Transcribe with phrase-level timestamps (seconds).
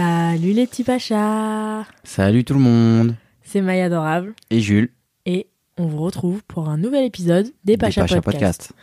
[0.00, 4.90] Salut les petits pachas Salut tout le monde C'est Maya Adorable Et Jules
[5.26, 8.74] et on vous retrouve pour un nouvel épisode des Pachas Pacha Podcast.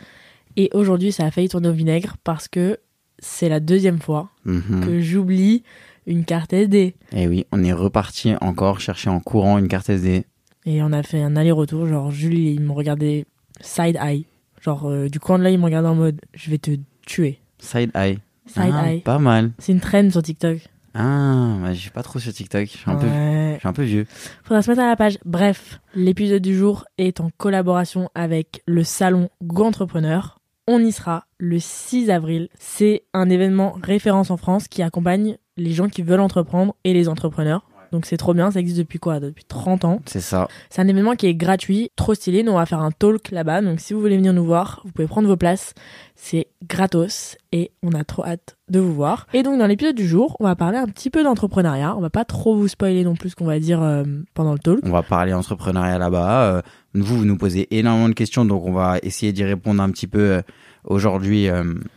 [0.56, 2.76] Et aujourd'hui ça a failli tourner au vinaigre parce que
[3.18, 4.84] c'est la deuxième fois Mhm.
[4.84, 5.62] que j'oublie
[6.06, 6.78] une carte SD.
[6.78, 10.26] Et Eh oui, on est reparti encore chercher en courant une carte SD.
[10.66, 13.24] Et on a fait un aller-retour, genre Julie il me regardait
[13.62, 14.26] side-eye.
[14.60, 16.72] Genre euh, du coin de l'œil il me regardait en mode je vais te
[17.06, 17.38] tuer.
[17.58, 18.18] Side eye.
[18.44, 19.00] Side Ah, eye.
[19.00, 19.52] Pas mal.
[19.58, 20.58] C'est une trend sur TikTok.
[20.98, 22.62] Ah, bah, suis pas trop sur TikTok.
[22.72, 23.52] Je suis un, peu, Ouais.
[23.54, 24.06] je suis un peu vieux.
[24.44, 25.18] Faudra se mettre à la page.
[25.24, 30.38] Bref, l'épisode du jour est en collaboration avec le salon Go Entrepreneur.
[30.66, 32.48] On y sera le 6 avril.
[32.58, 37.08] C'est un événement référence en France qui accompagne les gens qui veulent entreprendre et les
[37.08, 37.68] entrepreneurs.
[37.92, 39.20] Donc c'est trop bien, ça existe depuis quoi?
[39.20, 40.00] Depuis 30 ans.
[40.06, 40.48] C'est ça.
[40.70, 42.42] C'est un événement qui est gratuit, trop stylé.
[42.42, 43.62] Nous on va faire un talk là-bas.
[43.62, 45.74] Donc si vous voulez venir nous voir, vous pouvez prendre vos places.
[46.14, 49.26] C'est gratos et on a trop hâte de vous voir.
[49.32, 51.96] Et donc dans l'épisode du jour, on va parler un petit peu d'entrepreneuriat.
[51.96, 54.58] On va pas trop vous spoiler non plus ce qu'on va dire euh, pendant le
[54.58, 54.80] talk.
[54.82, 56.42] On va parler entrepreneuriat là-bas.
[56.44, 56.62] Euh,
[56.94, 60.06] vous, vous nous posez énormément de questions, donc on va essayer d'y répondre un petit
[60.06, 60.42] peu euh,
[60.84, 61.48] aujourd'hui,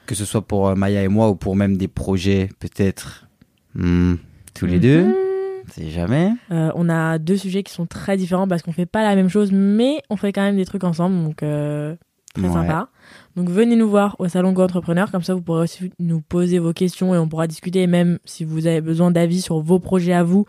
[0.08, 3.28] que ce soit pour Maya et moi ou pour même des projets, peut-être
[3.76, 4.16] hmm,
[4.54, 5.29] tous les deux.
[5.74, 6.32] C'est jamais.
[6.52, 9.30] Euh, on a deux sujets qui sont très différents parce qu'on fait pas la même
[9.30, 11.96] chose, mais on fait quand même des trucs ensemble, donc euh,
[12.34, 12.54] très Ouais.
[12.54, 12.90] sympa.
[13.36, 16.60] Donc venez nous voir au salon Go Entrepreneur, comme ça vous pourrez aussi nous poser
[16.60, 17.82] vos questions et on pourra discuter.
[17.84, 20.46] Et même si vous avez besoin d'avis sur vos projets à vous,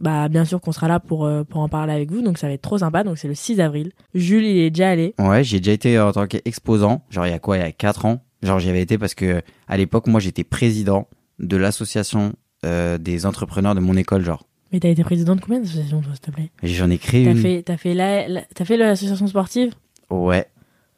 [0.00, 2.20] bah bien sûr qu'on sera là pour euh, pour en parler avec vous.
[2.22, 3.04] Donc ça va être trop sympa.
[3.04, 3.92] Donc c'est le 6 avril.
[4.14, 5.14] Jules il est déjà allé.
[5.18, 7.72] Ouais, j'ai déjà été en tant qu'exposant, genre il y a quoi, il y a
[7.72, 8.20] 4 ans.
[8.42, 11.08] Genre j'y avais été parce que à l'époque, moi j'étais président
[11.38, 12.34] de l'association
[12.66, 14.44] euh, des entrepreneurs de mon école, genre.
[14.74, 16.50] Mais t'as été président de combien d'associations toi, s'il te plaît?
[16.64, 17.36] J'en ai créé T'as une.
[17.38, 19.72] fait t'as fait la, la- t'as fait l'association sportive?
[20.10, 20.48] Ouais.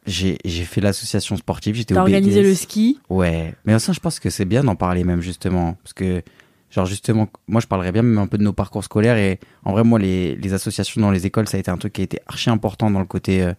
[0.06, 2.98] J'ai j'ai fait l'association sportive, j'étais T'as au organisé le ski?
[3.10, 3.54] Ouais.
[3.66, 5.75] Mais ça, je pense que c'est bien d'en parler même justement.
[5.82, 6.22] Parce que,
[6.70, 9.19] genre justement, moi je parlerais bien même un peu de nos parcours scolaires.
[9.19, 11.93] Et en vrai, moi, les, les associations dans les écoles, ça a été un truc
[11.93, 13.43] qui a été archi important dans le côté...
[13.43, 13.53] euh,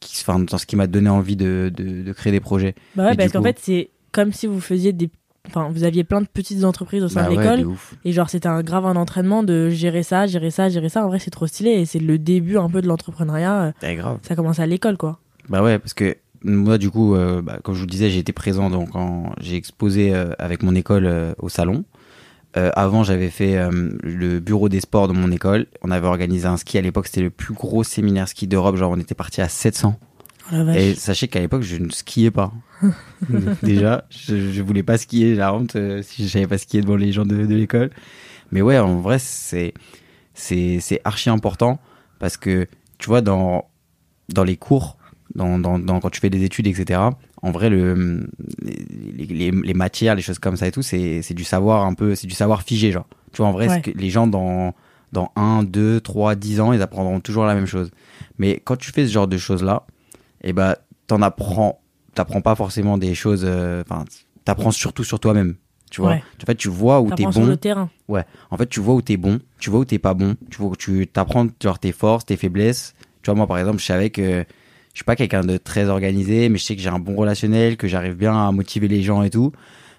[0.00, 2.74] qui, enfin, dans ce qui m'a donné envie de, de, de créer des projets.
[2.94, 5.08] Bah ouais, Et parce qu'en fait c'est comme si vous faisiez des
[5.48, 7.66] Enfin, vous aviez plein de petites entreprises au sein Bah de ouais, l'école.
[7.66, 7.94] ouf.
[8.04, 11.04] Et genre, c'était un grave un entraînement de gérer ça, gérer ça, gérer ça.
[11.04, 11.70] En vrai, c'est trop stylé.
[11.70, 13.62] Et c'est le début un peu de l'entrepreneuriat.
[13.64, 14.18] Euh, Ouais, grave.
[14.22, 15.18] Ça commence à l'école, quoi.
[15.48, 18.32] Bah ouais, parce que moi, du coup, euh, bah, comme je vous disais, j'ai été
[18.32, 21.84] présent donc quand j'ai exposé euh, avec mon école euh, au salon.
[22.54, 23.58] Avant, j'avais fait
[24.02, 25.68] le bureau des sports de mon école.
[25.80, 28.76] On avait organisé un ski à l'époque, c'était le plus gros séminaire ski d'Europe.
[28.76, 29.98] Genre, on était parti à 700.
[30.52, 30.68] Oh.
[30.74, 32.52] Et sachez qu'à l'époque, je ne skiais pas.
[33.62, 36.96] Déjà, je, je voulais pas skier, la honte, euh, si je savais pas skier devant
[36.96, 37.90] les gens de, de l'école.
[38.50, 39.72] Mais ouais, en vrai, c'est,
[40.34, 41.78] c'est, c'est archi important
[42.18, 42.66] parce que,
[42.98, 43.66] tu vois, dans,
[44.28, 44.96] dans les cours,
[45.34, 47.00] dans, dans, dans, quand tu fais des études, etc.,
[47.44, 48.28] en vrai, le,
[48.62, 51.94] les, les, les matières, les choses comme ça et tout, c'est, c'est du savoir un
[51.94, 53.06] peu, c'est du savoir figé, genre.
[53.32, 53.76] Tu vois, en vrai, Ouais.
[53.84, 54.74] ce que les gens dans,
[55.12, 57.90] dans 1, 2, 3, 10 ans, ils apprendront toujours la même chose.
[58.38, 59.86] Mais quand tu fais ce genre de choses-là,
[60.42, 60.74] eh ben,
[61.06, 61.80] t'en apprends,
[62.14, 64.04] t'apprends pas forcément des choses, euh, enfin,
[64.44, 65.56] t'apprends surtout sur toi-même.
[65.90, 66.22] Tu vois, Ouais.
[66.42, 67.46] en fait, tu vois où t'es sur bon.
[67.46, 67.90] le terrain.
[68.08, 68.24] Ouais.
[68.50, 70.72] En fait, tu vois où t'es bon, tu vois où t'es pas bon, tu vois,
[70.78, 72.94] tu t'apprends genre tes forces, tes faiblesses.
[73.22, 74.44] Tu vois, moi, par exemple, je savais que
[74.92, 77.76] je suis pas quelqu'un de très organisé, mais je sais que j'ai un bon relationnel,
[77.76, 79.52] que j'arrive bien à motiver les gens et tout.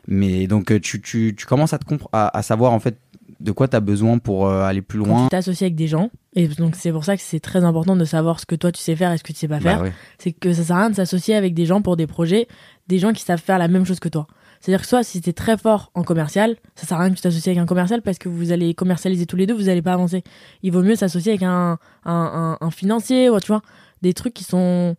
[0.07, 2.97] Mais donc, euh, tu, tu, tu commences à, te à, à savoir, en fait,
[3.43, 5.23] de quoi t'as besoin pour euh, aller plus Quand loin.
[5.25, 6.09] tu t'associes avec des gens.
[6.33, 8.81] Et donc, c'est pour ça que c'est très important de savoir ce que toi tu
[8.81, 9.93] sais faire et ce que tu sais pas Bah faire.
[10.17, 12.47] C'est que ça sert à rien de s'associer avec des gens pour des projets,
[12.87, 14.27] des gens qui savent faire la même chose que toi.
[14.61, 17.21] C'est-à-dire que soit si t'es très fort en commercial, ça sert à rien que tu
[17.21, 19.91] t'associes avec un commercial parce que vous allez commercialiser tous les deux, vous allez pas
[19.93, 20.23] avancer.
[20.61, 23.61] Il vaut mieux s'associer avec un, un, un, un financier, ou tu vois,
[24.01, 24.95] des trucs qui sont.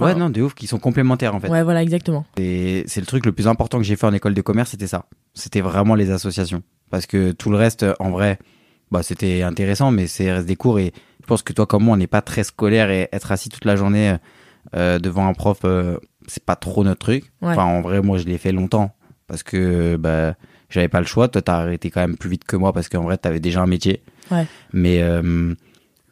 [0.00, 1.48] Ouais, non, de ouf, qui sont complémentaires, en fait.
[1.50, 2.24] Ouais, voilà, exactement.
[2.38, 4.86] Et c'est le truc le plus important que j'ai fait en école de commerce, c'était
[4.86, 5.04] ça.
[5.34, 6.62] C'était vraiment les associations.
[6.90, 8.38] Parce que tout le reste, en vrai,
[8.90, 10.78] bah, c'était intéressant, mais c'est reste des cours.
[10.78, 13.48] Et je pense que toi, comme moi, on n'est pas très scolaire et être assis
[13.48, 14.16] toute la journée
[14.74, 17.24] euh, devant un prof, euh, c'est pas trop notre truc.
[17.42, 17.50] Ouais.
[17.50, 18.94] Enfin, en vrai, moi, je l'ai fait longtemps
[19.26, 20.34] parce que bah,
[20.70, 21.28] j'avais pas le choix.
[21.28, 23.66] Toi, t'as arrêté quand même plus vite que moi parce qu'en vrai, t'avais déjà un
[23.66, 24.02] métier.
[24.30, 24.46] Ouais.
[24.72, 25.54] Mais, euh,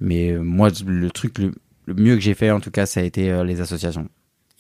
[0.01, 1.53] mais moi, le truc le,
[1.87, 4.09] le mieux que j'ai fait, en tout cas, ça a été euh, les associations.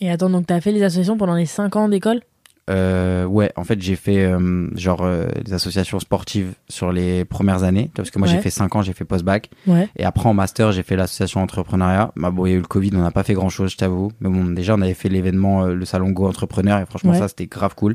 [0.01, 2.21] Et attends, donc t'as fait les associations pendant les 5 ans d'école?
[2.69, 7.63] Euh, ouais, en fait, j'ai fait euh, genre euh, des associations sportives sur les premières
[7.63, 8.35] années, parce que moi Ouais.
[8.35, 9.51] j'ai fait 5 ans, j'ai fait post-bac.
[9.69, 9.89] Ouais.
[9.97, 12.13] Et après en master, j'ai fait l'association entrepreneuriat.
[12.17, 13.77] Bah, bon, il y a eu le Covid, on n'a pas fait grand chose, je
[13.77, 14.11] t'avoue.
[14.21, 17.19] Mais bon, déjà, on avait fait l'événement, euh, le salon Go Entrepreneur, et franchement, Ouais.
[17.19, 17.95] ça, c'était grave cool.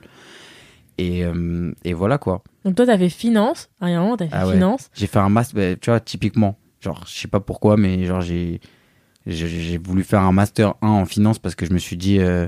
[0.98, 2.44] Et, euh, et voilà quoi.
[2.64, 3.70] Donc toi, t'as fait finance.
[3.82, 4.54] À un moment, fait Ah ouais.
[4.54, 4.90] finance.
[4.94, 6.58] J'ai fait un master, bah, tu vois, typiquement.
[6.80, 8.62] Genre, je sais pas pourquoi, mais genre, j'ai,
[9.28, 12.20] j'ai, j'ai voulu faire un master 1 en finance parce que je me suis dit,
[12.20, 12.48] euh,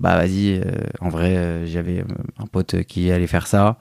[0.00, 0.62] bah vas-y, euh,
[1.00, 2.04] en vrai, euh, j'avais euh,
[2.38, 3.78] un pote qui allait faire ça.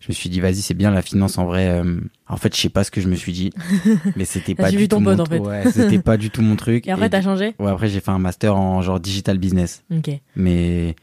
[0.00, 1.82] Je me suis dit, vas-y, c'est bien la finance en vrai.
[2.28, 3.50] En fait, je sais pas ce que je me suis dit,
[4.16, 5.38] mais c'était pas du tout mon en fait.
[5.38, 6.86] Ouais, c'était pas du tout mon truc.
[6.88, 9.82] Et après, t'as changé Ouais, après, j'ai fait un master en genre digital business.
[9.90, 10.10] Ok.
[10.36, 10.94] Mais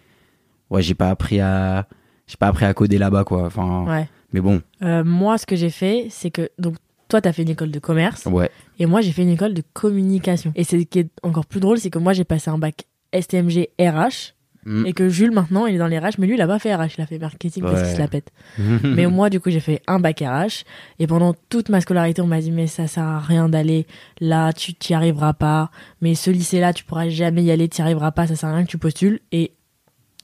[0.70, 1.88] ouais, j'ai pas appris à,
[2.28, 3.46] j'ai pas appris à coder là-bas, quoi.
[3.48, 4.08] Enfin, Ouais.
[4.32, 6.50] mais bon, Euh, moi, ce que j'ai fait, c'est que.
[6.60, 6.76] Donc,
[7.10, 8.26] toi, t'as fait une école de commerce.
[8.28, 8.50] ouais.
[8.80, 10.54] Et moi, j'ai fait une école de communication.
[10.56, 13.70] Et ce qui est encore plus drôle, c'est que moi, j'ai passé un bac STMG
[13.80, 14.34] RH.
[14.66, 14.86] Mm.
[14.86, 16.12] Et que Jules, maintenant, il est dans les RH.
[16.20, 16.96] Mais lui, il a pas fait RH.
[16.98, 17.84] Il a fait marketing parce Ouais.
[17.88, 18.32] qu'il se la pète.
[18.84, 20.64] Mais moi, du coup, j'ai fait un bac RH.
[21.00, 23.86] Et pendant toute ma scolarité, on m'a dit, mais ça sert à rien d'aller
[24.22, 25.70] là, tu t'y arriveras pas.
[26.02, 28.64] Mais ce lycée-là, tu pourras jamais y aller, tu arriveras pas, ça sert à rien
[28.66, 29.20] que tu postules.
[29.32, 29.52] Et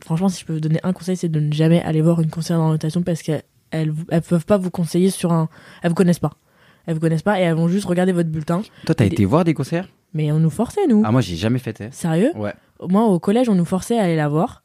[0.04, 2.30] franchement, si je peux vous donner un conseil, c'est de ne jamais aller voir une
[2.30, 3.94] conseillère d'orientation parce qu'elles elles,
[4.28, 5.50] peuvent pas vous conseiller sur un.
[5.84, 6.32] Elles vous connaissent pas.
[6.86, 8.62] Elles vous connaissent pas et elles vont juste regarder votre bulletin.
[8.86, 11.04] Toi, t'as été voir des concerts Mais on nous forçait, nous.
[11.06, 11.80] Ah, moi, j'ai jamais fait.
[11.82, 11.90] hein.
[11.92, 12.32] Sérieux?
[12.36, 12.54] Ouais.
[12.88, 14.64] Moi, au collège, on nous forçait à aller la voir.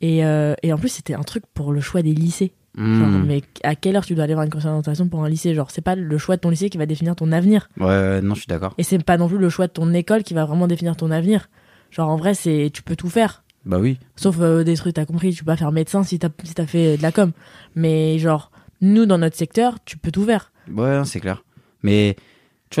[0.00, 2.52] Et, euh, et en plus, c'était un truc pour le choix des lycées.
[2.76, 3.24] Genre, Hmm.
[3.26, 5.54] mais à quelle heure tu dois aller voir une d'orientation pour un lycée?
[5.54, 7.70] Genre, c'est pas le choix de ton lycée qui va définir ton avenir.
[7.80, 8.74] Ouais, non, je suis d'accord.
[8.76, 11.10] Et c'est pas non plus le choix de ton école qui va vraiment définir ton
[11.10, 11.48] avenir.
[11.90, 13.44] Genre, en vrai, c'est tu peux tout faire.
[13.64, 13.98] Bah oui.
[14.14, 16.98] Sauf euh, des trucs, t'as compris, tu peux pas faire médecin si t'as si fait
[16.98, 17.32] de la com.
[17.74, 18.50] Mais genre,
[18.82, 20.52] nous, dans notre secteur, tu peux tout faire.
[20.70, 21.44] Ouais, c'est clair.
[21.82, 22.14] Mais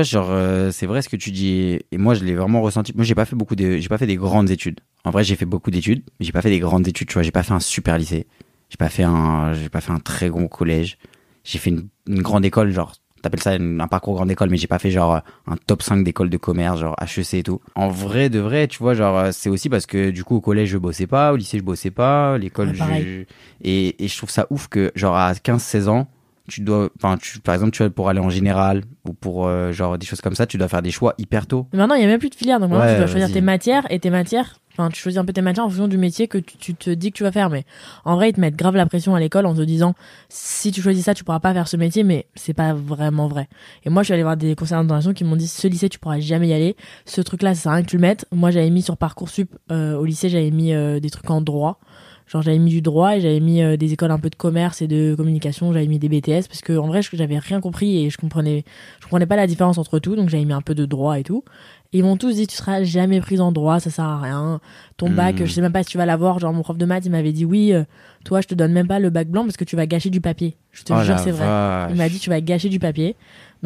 [0.04, 1.78] tu vois, genre, euh, c'est vrai ce que tu dis.
[1.92, 2.92] Et moi, je l'ai vraiment ressenti.
[2.94, 4.80] Moi, j'ai pas fait beaucoup de, j'ai pas fait des grandes études.
[5.04, 7.08] En vrai, j'ai fait beaucoup d'études, mais j'ai pas fait des grandes études.
[7.08, 8.26] Tu vois, j'ai pas fait un super lycée.
[8.70, 10.98] J'ai pas fait un, j'ai pas fait un très gros collège.
[11.44, 14.56] J'ai fait une, une grande école, genre, t'appelles ça une- un parcours grande école, mais
[14.56, 17.60] j'ai pas fait genre un top 5 d'école de commerce, genre HEC et tout.
[17.76, 20.70] En vrai, de vrai, tu vois, genre, c'est aussi parce que du coup, au collège,
[20.70, 23.24] je bossais pas, au lycée, je bossais pas, l'école, Ouais, je-
[23.62, 26.08] et, et je trouve ça ouf que, genre, à 15-16 ans,
[26.48, 29.72] tu dois, enfin, tu, par exemple, tu vois, pour aller en général ou pour, euh,
[29.72, 31.66] genre, des choses comme ça, tu dois faire des choix hyper tôt.
[31.72, 32.60] Mais maintenant, il y a même plus de filière.
[32.60, 34.58] Donc maintenant, Ouais, tu dois choisir tes matières et tes matières.
[34.78, 36.90] Enfin, tu choisis un peu tes matières en fonction du métier que tu, tu te
[36.90, 37.48] dis que tu vas faire.
[37.48, 37.64] Mais
[38.04, 39.94] en vrai, ils te mettent grave la pression à l'école en te disant
[40.28, 42.04] si tu choisis ça, tu pourras pas faire ce métier.
[42.04, 43.48] Mais c'est pas vraiment vrai.
[43.84, 45.98] Et moi, je suis allée voir des conseillers d'orientation qui m'ont dit ce lycée, tu
[45.98, 46.76] pourras jamais y aller.
[47.06, 48.26] Ce truc-là, ça sert à rien que tu le mettes.
[48.32, 51.80] Moi, j'avais mis sur Parcoursup euh, au lycée, j'avais mis euh, des trucs en droit.
[52.26, 54.82] Genre, j'avais mis du droit et j'avais mis euh, des écoles un peu de commerce
[54.82, 55.72] et de communication.
[55.72, 58.64] J'avais mis des BTS parce que en vrai, j'avais rien compris et je comprenais,
[58.98, 60.16] je comprenais pas la différence entre tout.
[60.16, 61.44] Donc, j'avais mis un peu de droit et tout.
[61.92, 64.60] Et ils m'ont tous dit, tu seras jamais prise en droit, ça sert à rien.
[64.96, 65.46] Ton bac, Hmm.
[65.46, 66.40] je sais même pas si tu vas l'avoir.
[66.40, 67.84] Genre, mon prof de maths, il m'avait dit, oui, euh,
[68.24, 70.20] toi, je te donne même pas le bac blanc parce que tu vas gâcher du
[70.20, 70.56] papier.
[70.72, 71.46] Je te Oh jure, c'est vrai.
[71.90, 73.14] Il m'a dit, tu vas gâcher du papier.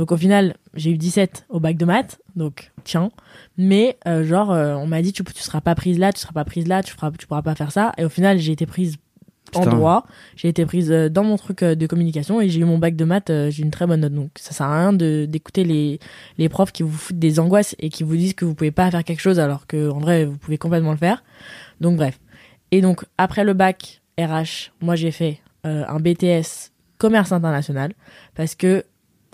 [0.00, 2.18] Donc, au final, j'ai eu 17 au bac de maths.
[2.34, 3.10] Donc, tiens.
[3.58, 6.32] Mais, euh, genre, euh, on m'a dit, tu, tu seras pas prise là, tu seras
[6.32, 7.92] pas prise là, tu, feras, tu pourras pas faire ça.
[7.98, 8.96] Et au final, j'ai été prise
[9.54, 9.76] en Putain.
[9.76, 10.06] droit.
[10.36, 13.04] J'ai été prise euh, dans mon truc de communication et j'ai eu mon bac de
[13.04, 13.30] maths.
[13.50, 14.14] j'ai une très bonne note.
[14.14, 15.98] Donc, ça sert à rien de- d'écouter les,
[16.38, 18.90] les profs qui vous foutent des angoisses et qui vous disent que vous pouvez pas
[18.90, 21.22] faire quelque chose alors que, en vrai, vous pouvez complètement le faire.
[21.82, 22.18] Donc, bref.
[22.70, 27.92] Et donc, après le bac RH, moi, j'ai fait euh, un BTS commerce international
[28.34, 28.84] parce que,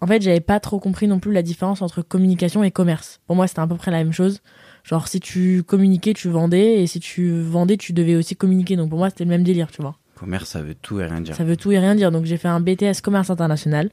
[0.03, 3.21] en fait, j'avais pas trop compris non plus la différence entre communication et commerce.
[3.27, 4.41] Pour moi, c'était à peu près la même chose.
[4.85, 8.77] Genre, si tu communiquais, tu vendais, et si tu vendais, tu devais aussi communiquer.
[8.77, 9.97] Donc, pour moi, c'était le même délire, tu vois.
[10.15, 11.35] Commerce, ça veut tout et rien dire.
[11.35, 12.11] Ça veut tout et rien dire.
[12.13, 13.91] Donc, j'ai fait un BTS commerce international.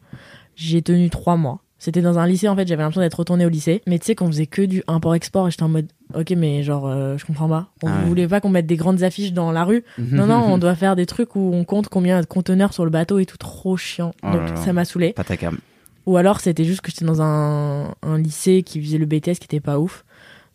[0.56, 1.60] J'ai tenu trois mois.
[1.80, 3.82] C'était dans un lycée, en fait, j'avais l'impression d'être retournée au lycée.
[3.88, 6.88] Mais tu sais, qu'on faisait que du import-export, et j'étais en mode, ok, mais genre,
[6.88, 7.68] euh, je comprends pas.
[7.82, 8.06] On Ah ouais.
[8.06, 9.84] voulait pas qu'on mette des grandes affiches dans la rue.
[9.98, 12.92] Non, non, on doit faire des trucs où on compte combien de conteneurs sur le
[12.92, 14.14] bateau et tout, trop chiant.
[14.24, 14.56] Oh Donc, là là.
[14.58, 15.12] ça m'a saoulé.
[15.12, 15.58] Pas ta cam.
[16.06, 19.46] Ou alors c'était juste que j'étais dans un, un lycée qui faisait le BTS qui
[19.46, 20.04] était pas ouf.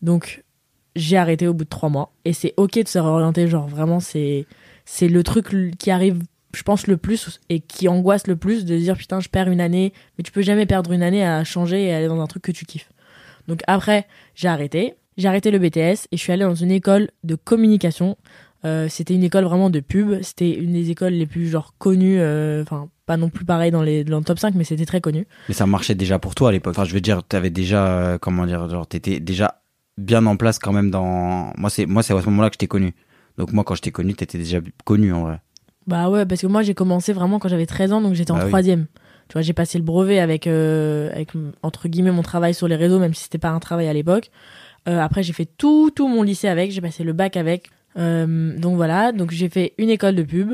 [0.02, 0.44] Donc
[0.96, 2.12] j'ai arrêté au bout de trois mois.
[2.24, 4.46] Et c'est ok de se réorienter, genre vraiment c'est
[4.84, 6.22] c'est le truc qui arrive,
[6.54, 9.60] je pense, le plus et qui angoisse le plus de dire putain je perds une
[9.60, 9.92] année.
[10.16, 12.52] Mais tu peux jamais perdre une année à changer et aller dans un truc que
[12.52, 12.90] tu kiffes.
[13.46, 14.94] Donc après j'ai arrêté.
[15.16, 18.16] J'ai arrêté le BTS et je suis allée dans une école de communication.
[18.64, 20.22] Euh, c'était une école vraiment de pub.
[20.22, 22.20] C'était une des écoles les plus genre connues.
[22.20, 25.00] euh, Enfin, pas non plus pareil dans, les, dans le top 5, mais c'était très
[25.00, 25.26] connu.
[25.48, 26.74] Mais ça marchait déjà pour toi à l'époque.
[26.76, 29.60] Enfin, je veux dire, t'avais déjà, euh, comment dire, genre, t'étais déjà
[29.96, 31.52] bien en place quand même dans.
[31.56, 32.94] Moi, c'est, moi, c'est à ce moment-là que je t'ai connu.
[33.38, 35.40] Donc, moi, quand je t'ai connu, t'étais déjà connu en vrai.
[35.88, 38.36] Bah ouais, parce que moi j'ai commencé vraiment quand j'avais 13 ans, donc j'étais en
[38.36, 38.50] Bah oui.
[38.50, 38.86] troisième.
[39.28, 41.30] Tu vois, j'ai passé le brevet avec, euh, avec,
[41.62, 44.30] entre guillemets, mon travail sur les réseaux, même si c'était pas un travail à l'époque.
[44.86, 46.72] Euh, après, j'ai fait tout, tout mon lycée avec.
[46.72, 47.70] J'ai passé le bac avec.
[47.96, 49.12] Donc voilà.
[49.12, 50.52] Donc j'ai fait une école de pub.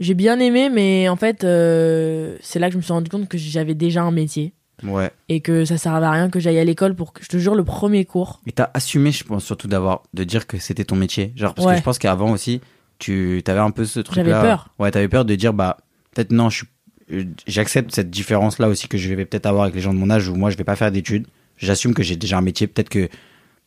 [0.00, 3.28] J'ai bien aimé, mais en fait, euh, c'est là que je me suis rendu compte
[3.28, 4.52] que j'avais déjà un métier
[4.82, 5.10] Ouais.
[5.28, 7.54] et que ça servait à rien que j'aille à l'école pour que je te jure
[7.54, 8.40] le premier cours.
[8.46, 11.32] Et t'as assumé, je pense, surtout d'avoir, de dire que c'était ton métier.
[11.36, 11.74] Genre, parce Ouais.
[11.74, 12.62] que je pense qu'avant aussi,
[12.98, 14.24] tu avais un peu ce truc-là.
[14.24, 14.70] J'avais peur.
[14.78, 15.76] Ouais, t'avais peur de dire, bah,
[16.14, 16.64] peut-être non, je
[17.12, 20.08] euh, j'accepte cette différence-là aussi que je vais peut-être avoir avec les gens de mon
[20.10, 21.26] âge où moi, je vais pas faire d'études.
[21.58, 22.66] J'assume que j'ai déjà un métier.
[22.68, 23.08] Peut-être que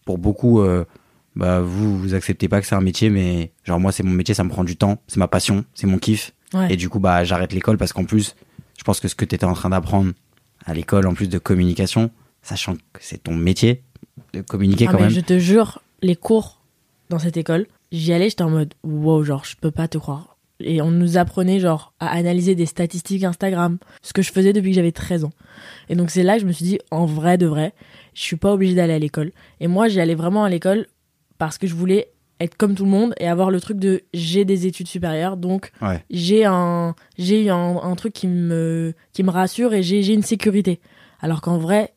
[0.06, 0.86] pour beaucoup, euh,
[1.36, 4.34] bah, vous, vous acceptez pas que c'est un métier, mais genre, moi, c'est mon métier,
[4.36, 6.34] ça me prend du temps, c'est ma passion, c'est mon kiff.
[6.54, 6.74] Ouais.
[6.74, 8.36] Et du coup, bah, j'arrête l'école parce qu'en plus,
[8.78, 10.12] je pense que ce que tu étais en train d'apprendre
[10.66, 12.12] à l'école, en plus de communication,
[12.42, 13.82] sachant que c'est ton métier
[14.34, 15.14] de communiquer Ah, quand mais même.
[15.14, 16.62] je te jure, les cours
[17.10, 20.38] dans cette école, j'y allais, j'étais en mode wow, genre je peux pas te croire.
[20.60, 24.70] Et on nous apprenait genre à analyser des statistiques Instagram, ce que je faisais depuis
[24.70, 25.34] que j'avais 13 ans.
[25.90, 27.74] Et donc c'est là que je me suis dit en vrai de vrai,
[28.14, 29.32] je suis pas obligée d'aller à l'école.
[29.60, 30.86] Et moi, j'y allais vraiment à l'école
[31.48, 32.10] parce que je voulais
[32.40, 35.72] être comme tout le monde et avoir le truc de j'ai des études supérieures, donc
[35.82, 36.04] Ouais.
[36.10, 40.24] j'ai un j'ai un, un truc qui me qui me rassure et j'ai j'ai une
[40.24, 40.80] sécurité.
[41.22, 41.94] Alors qu'en vrai,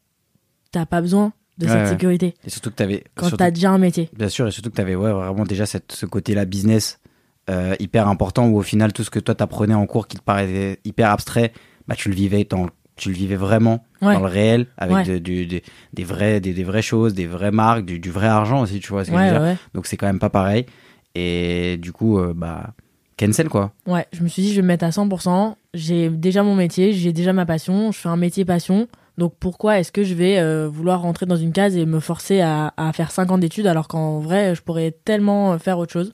[0.72, 1.88] t'as pas besoin de Ouais, cette ouais.
[1.88, 3.02] sécurité Et surtout que t'avais.
[3.14, 4.10] quand t'as déjà un métier.
[4.16, 7.00] Bien sûr, et surtout que t'avais ouais, vraiment déjà cette, ce côté-là business
[7.48, 10.22] euh, hyper important où au final, tout ce que toi t'apprenais en cours qui te
[10.22, 11.52] paraissait hyper abstrait,
[11.88, 14.14] bah, tu le vivais dans, tu le vivais vraiment Ouais.
[14.14, 15.04] dans le réel avec Ouais.
[15.04, 15.62] de- des-
[15.92, 18.88] des, vrais, des, des vraies choses, des vraies marques, du, du vrai argent aussi, tu
[18.88, 19.56] vois ce que je veux dire.
[19.74, 20.66] Donc c'est quand même pas pareil.
[21.14, 22.74] Et du coup, euh, bah,
[23.18, 23.72] cancel quoi.
[23.86, 25.56] Ouais, je me suis dit, je vais me mettre à 100%.
[25.74, 27.92] J'ai déjà mon métier, j'ai déjà ma passion.
[27.92, 28.88] Je fais un métier passion.
[29.18, 32.42] Donc pourquoi est-ce que je vais euh, vouloir rentrer dans une case et me forcer
[32.42, 35.92] à, à faire 5 ans d'études alors qu'en vrai, je pourrais tellement euh, faire autre
[35.92, 36.12] chose?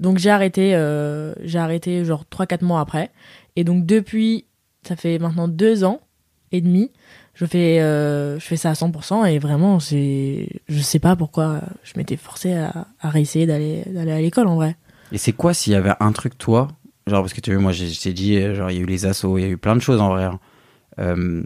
[0.00, 3.10] Donc j'ai arrêté, euh, j'ai arrêté genre 3-4 mois après.
[3.56, 4.46] Et donc depuis,
[4.82, 6.00] ça fait maintenant 2 ans
[6.52, 6.90] et demi,
[7.34, 10.48] je fais, euh, je fais ça à 100% et vraiment, je
[10.80, 14.76] sais pas pourquoi je m'étais forcé à, à réessayer d'aller, à l'école en vrai.
[15.12, 16.68] Et c'est quoi s'il y avait un truc, toi
[17.06, 18.86] Genre, parce que tu vois, moi, je t'ai dit, euh, genre, il y a eu
[18.86, 20.24] les assos, il y a eu plein de choses en vrai.
[20.24, 20.38] hein.
[20.98, 21.42] Euh,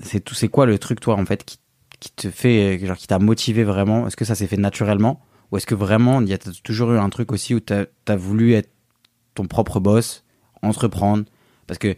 [0.00, 1.58] c'est tout, c'est quoi le truc, toi, en fait, qui,
[1.98, 4.06] qui te fait, genre, qui t'a motivé vraiment?
[4.06, 5.20] Est-ce que ça s'est fait naturellement?
[5.50, 8.16] Ou est-ce que vraiment, il y a toujours eu un truc aussi où t'as as
[8.16, 8.70] voulu être
[9.34, 10.24] ton propre boss,
[10.62, 11.24] entreprendre?
[11.66, 11.96] Parce que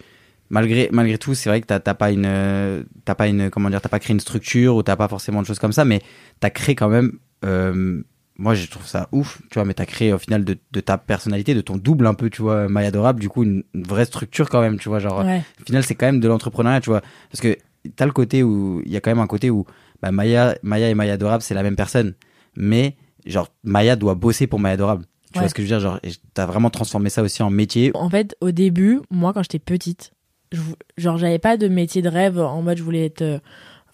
[0.55, 3.81] malgré, malgré tout, c'est vrai que t'as pas une, euh, t'as pas une, comment dire,
[3.81, 6.01] t'as pas créé une structure ou t'as pas forcément de choses comme ça, mais
[6.41, 7.19] t'as créé quand même.
[7.45, 8.03] euh,
[8.37, 10.99] moi, je trouve ça ouf, tu vois, mais t'as créé au final de, de ta
[10.99, 14.07] personnalité, de ton double un peu, tu vois, Maya Adorable, du coup, une, une vraie
[14.07, 15.43] structure quand même, tu vois, genre, Ouais.
[15.61, 17.57] au final, c'est quand même de l'entrepreneuriat, tu vois, parce que
[17.95, 19.65] t'as le côté où, il y a quand même un côté où,
[20.03, 22.15] bah, Maya, Maya et Maya Adorable, c'est la même personne,
[22.57, 25.05] mais, genre, Maya doit bosser pour Maya Adorable.
[25.33, 25.45] Tu Ouais.
[25.45, 26.01] vois ce que je veux dire, genre,
[26.33, 27.93] t'as vraiment transformé ça aussi en métier.
[27.95, 30.13] En fait, au début, moi, quand j'étais petite,
[30.55, 30.61] je
[30.97, 33.39] genre, j'avais pas de métier de rêve en mode je voulais être euh,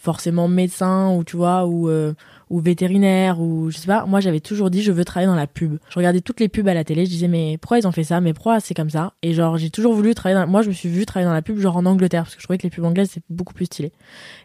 [0.01, 2.15] forcément médecin ou tu vois, ou, euh,
[2.49, 4.07] ou vétérinaire ou je sais pas.
[4.07, 5.79] Moi, j'avais toujours dit je veux travailler dans la pub.
[5.91, 8.05] Je regardais toutes les pubs à la télé, je disais mais pourquoi ils ont fait
[8.05, 8.21] ça?
[8.21, 9.13] Mais pourquoi c'est comme ça?
[9.23, 10.51] Et genre, j'ai toujours voulu travailler dans...
[10.51, 12.47] Moi, je me suis vue travailler dans la pub, genre en Angleterre, parce que je
[12.47, 13.93] trouvais que les pubs anglaises, c'est beaucoup plus stylé.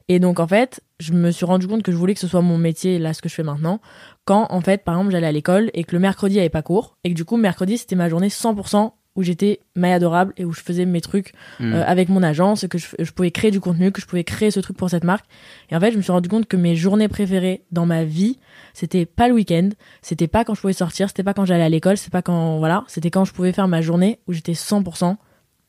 [0.10, 2.41] Et donc, en fait, je me suis rendu compte que je voulais que ce soit
[2.41, 3.79] mon métier, là, ce que je fais maintenant,
[4.25, 6.98] quand, en fait, par exemple, j'allais à l'école et que le mercredi avait pas cours,
[7.05, 10.51] et que du coup, mercredi, c'était ma journée 100% où j'étais Maya adorable et où
[10.53, 11.74] je faisais mes trucs Mm.
[11.74, 14.51] euh, avec mon agence, que je, je pouvais créer du contenu, que je pouvais créer
[14.51, 15.25] ce truc pour cette marque.
[15.69, 18.39] Et en fait, je me suis rendu compte que mes journées préférées dans ma vie,
[18.74, 19.69] c'était pas le week-end,
[20.01, 22.57] c'était pas quand je pouvais sortir, c'était pas quand j'allais à l'école, c'était pas quand,
[22.60, 25.15] voilà, c'était quand je pouvais faire ma journée où j'étais 100%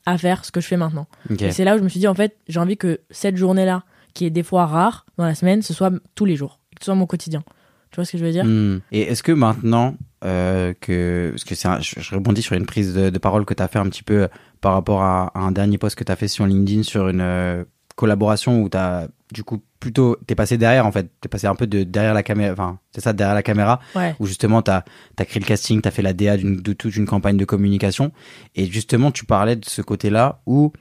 [0.05, 1.07] à faire ce que je fais maintenant.
[1.29, 1.41] Ok.
[1.41, 3.83] Et c'est là où je me suis dit, en fait, j'ai envie que cette journée-là,
[4.13, 6.85] qui est des fois rare dans la semaine, ce soit tous les jours, que ce
[6.85, 7.43] soit mon quotidien.
[7.97, 8.45] Tu vois ce que je veux dire?
[8.45, 8.79] Hmm.
[8.91, 12.67] Et est-ce que maintenant euh, que parce que c'est un- je, je rebondis sur une
[12.67, 14.27] prise de, de parole que tu as fait un petit peu euh,
[14.61, 17.21] par rapport à, à un dernier post que tu as fait sur LinkedIn sur une
[17.21, 17.63] euh,
[17.95, 21.55] collaboration où tu as du coup plutôt t'es passé derrière en fait, t'es passé un
[21.55, 24.15] peu de derrière la caméra enfin, c'est ça derrière la caméra Ouais.
[24.19, 24.83] où justement tu as,
[25.25, 28.11] créé le casting, tu as fait la DA d'une- de toute une campagne de communication
[28.55, 30.71] et justement tu parlais de ce côté-là où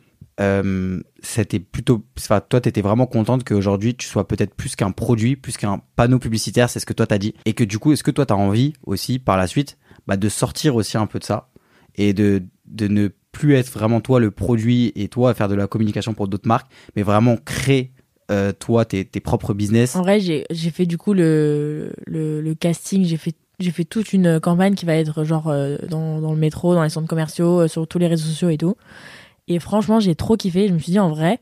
[0.40, 5.34] euh, c'était plutôt enfin toi t'étais vraiment contente qu'aujourd'hui tu sois peut-être plus qu'un produit
[5.34, 7.34] plus qu'un panneau publicitaire c'est ce que toi t'as dit.
[7.46, 10.28] Et que du coup est-ce que toi t'as envie aussi par la suite bah, de
[10.28, 11.48] sortir aussi un peu de ça
[11.94, 15.66] et de de ne plus être vraiment toi le produit et toi faire de la
[15.66, 17.92] communication pour d'autres marques mais vraiment créer
[18.30, 19.94] euh, toi tes, tes propres business?
[19.94, 24.40] En vrai, j'ai fait du coup le, le, le casting, j'ai fait, fait toute une
[24.40, 27.86] campagne qui va être genre euh, dans, dans le métro, dans les centres commerciaux, sur
[27.86, 28.74] tous les réseaux sociaux et tout.
[29.48, 30.68] Et franchement, j'ai trop kiffé.
[30.68, 31.40] Je me suis dit, en vrai,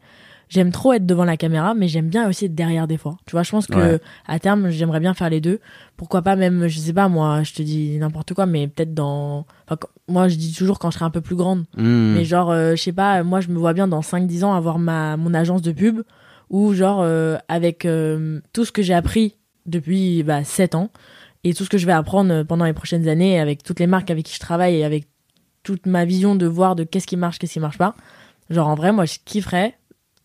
[0.48, 3.16] j'aime trop être devant la caméra, mais j'aime bien aussi être derrière des fois.
[3.26, 4.00] Tu vois, je pense que Ouais.
[4.26, 5.60] à terme, j'aimerais bien faire les deux.
[5.96, 9.46] Pourquoi pas même, je sais pas, moi, je te dis n'importe quoi, mais peut-être dans...
[9.66, 11.64] Enfin, moi, je dis toujours quand je serai un peu plus grande.
[11.76, 12.12] Hmm.
[12.14, 14.78] Mais genre, euh, je sais pas, moi je me vois bien dans 5-10 ans avoir
[14.78, 16.02] ma, mon agence de pub
[16.50, 20.90] où genre euh, avec euh, tout ce que j'ai appris depuis bah, 7 ans.
[21.42, 24.10] Et tout ce que je vais apprendre pendant les prochaines années avec toutes les marques
[24.10, 25.06] avec qui je travaille et avec
[25.64, 27.96] toute ma vision de voir de qu'est-ce qui marche, qu'est-ce qui marche pas.
[28.50, 29.74] Genre en vrai, moi je kifferais,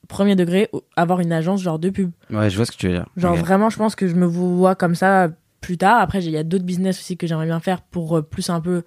[0.07, 2.11] premier degré, avoir une agence genre de pub.
[2.29, 3.07] Ouais, je vois ce que tu veux dire.
[3.17, 5.29] Genre vraiment, je pense que je me vois comme ça
[5.61, 5.99] plus tard.
[6.01, 8.61] Après, il y a d'autres business aussi que j'aimerais bien faire pour euh, plus un
[8.61, 8.83] peu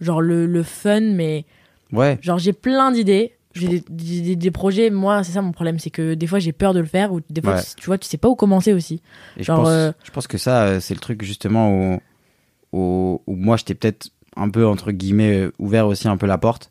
[0.00, 1.44] genre le, le fun, mais
[1.92, 3.34] Ouais, genre j'ai plein d'idées.
[3.54, 6.38] J'ai des, des- des- des projets, moi c'est ça mon problème, c'est que des fois
[6.38, 7.62] j'ai peur de le faire ou des fois Ouais.
[7.76, 9.00] tu, vois tu sais pas où commencer aussi.
[9.36, 11.98] et je genre, pense, euh, je pense que ça, euh, c'est le truc justement où,
[12.72, 16.70] où, où moi j'étais peut-être un peu entre guillemets ouvert aussi un peu la porte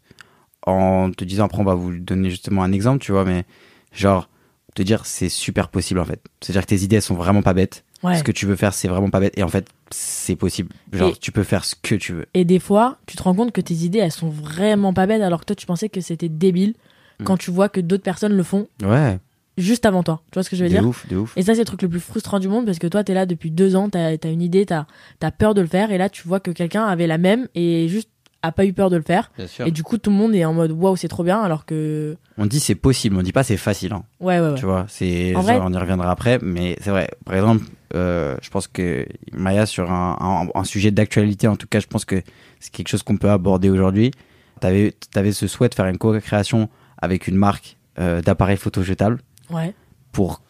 [0.66, 3.46] en te disant après on va vous donner justement un exemple, tu vois, mais
[3.94, 4.30] genre
[4.76, 6.22] te dire c'est super possible en fait.
[6.42, 7.84] C'est-à-dire que tes idées elles sont vraiment pas bêtes.
[8.04, 8.16] Ouais.
[8.18, 10.70] Ce que tu veux faire c'est vraiment pas bête et en fait c'est possible.
[10.94, 12.26] Genre Et- tu peux faire ce que tu veux.
[12.36, 15.22] Et des fois, tu te rends compte que tes idées elles sont vraiment pas bêtes
[15.24, 16.74] alors que toi tu pensais que c'était débile
[17.20, 17.24] Mm.
[17.24, 19.18] quand tu vois que d'autres personnes le font Ouais,
[19.58, 20.22] juste avant toi.
[20.32, 21.34] Tu vois ce que je veux de dire ouf, de ouf.
[21.38, 23.26] Et ça, c'est le truc le plus frustrant du monde parce que toi, t'es là
[23.26, 24.86] depuis deux ans, t'as as une idée, t'as
[25.22, 27.88] as peur de le faire, et là, tu vois que quelqu'un avait la même et
[27.90, 28.10] juste
[28.44, 29.32] a pas eu peur de le faire.
[29.36, 29.66] Bien sûr.
[29.66, 32.16] Et du coup, tout le monde est en mode waouh, c'est trop bien, alors que.
[32.38, 33.94] On dit c'est possible, on dit pas c'est facile.
[33.94, 34.04] Hein.
[34.20, 34.56] Ouais, ouais, ouais.
[34.56, 37.10] Tu vois, c'est vrai- on y reviendra après, mais c'est vrai.
[37.26, 40.18] Par exemple, euh, je pense que Maya sur un,
[40.54, 42.22] un, un sujet d'actualité, en tout cas, je pense que
[42.60, 44.12] c'est quelque chose qu'on peut aborder aujourd'hui.
[44.60, 46.70] T'avais avais ce souhait de faire une co-création
[47.02, 49.74] avec une marque euh, d'appareils photo jetables Ouais.
[50.12, 50.42] pour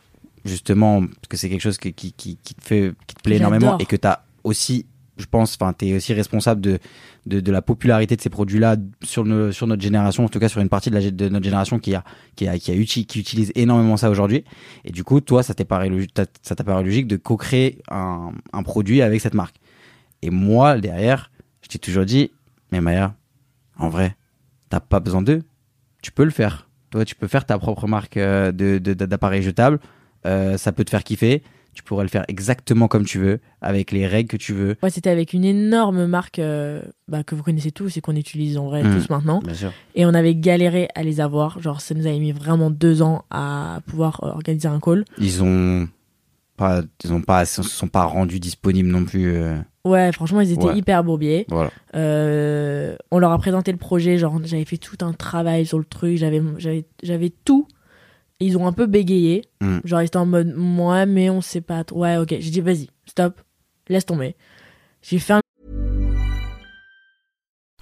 [0.45, 3.35] justement parce que c'est quelque chose qui, qui, qui, qui te fait qui te plaît
[3.37, 4.85] énormément et que t'as aussi
[5.17, 6.79] je pense enfin t'es aussi responsable de,
[7.25, 10.47] de de la popularité de ces produits là sur sur notre génération en tout cas
[10.47, 12.03] sur une partie de, la, de notre génération qui a
[12.35, 14.45] qui a qui a uti- qui utilise énormément ça aujourd'hui.
[14.85, 16.07] Et du coup toi ça t'est paru
[16.43, 19.57] ça t'a paru logique de co-créer un un produit avec cette marque.
[20.21, 22.31] Et moi derrière je t'ai toujours dit
[22.71, 23.15] mais Maya
[23.77, 24.15] en vrai
[24.69, 25.41] t'as pas besoin d'eux.
[26.03, 26.66] Tu peux le faire
[26.97, 29.79] toi tu peux faire ta propre marque euh, de d'appareils jetables
[30.25, 31.43] euh, ça peut te faire kiffer.
[31.73, 34.75] Tu pourrais le faire exactement comme tu veux, avec les règles que tu veux.
[34.81, 38.57] Ouais, c'était avec une énorme marque euh, bah, que vous connaissez tous et qu'on utilise
[38.57, 38.95] en vrai Mm.
[38.95, 39.39] tous maintenant.
[39.45, 39.71] Bien sûr.
[39.93, 41.61] Et on avait galéré à les avoir.
[41.61, 45.05] Genre, ça nous avait mis vraiment deux ans à pouvoir euh, organiser un call.
[45.19, 45.87] Ils ont
[46.57, 49.39] pas, ils ont pas, se sont pas rendus disponibles non plus.
[49.87, 50.77] Ouais, franchement, ils étaient Ouais.
[50.77, 51.45] hyper bourbiers.
[51.49, 51.71] voilà.
[51.95, 55.85] Euh, on leur a présenté le projet, genre j'avais fait tout un travail sur le
[55.85, 57.67] truc, j'avais j'avais j'avais tout.
[58.39, 59.79] Et ils ont un peu bégayé, Mm.
[59.83, 62.01] genre ils étaient en mode ouais mais on sait pas trop.
[62.01, 63.41] Ouais ok, j'ai dit vas-y stop,
[63.87, 64.35] laisse tomber.
[65.01, 65.41] J'ai fait un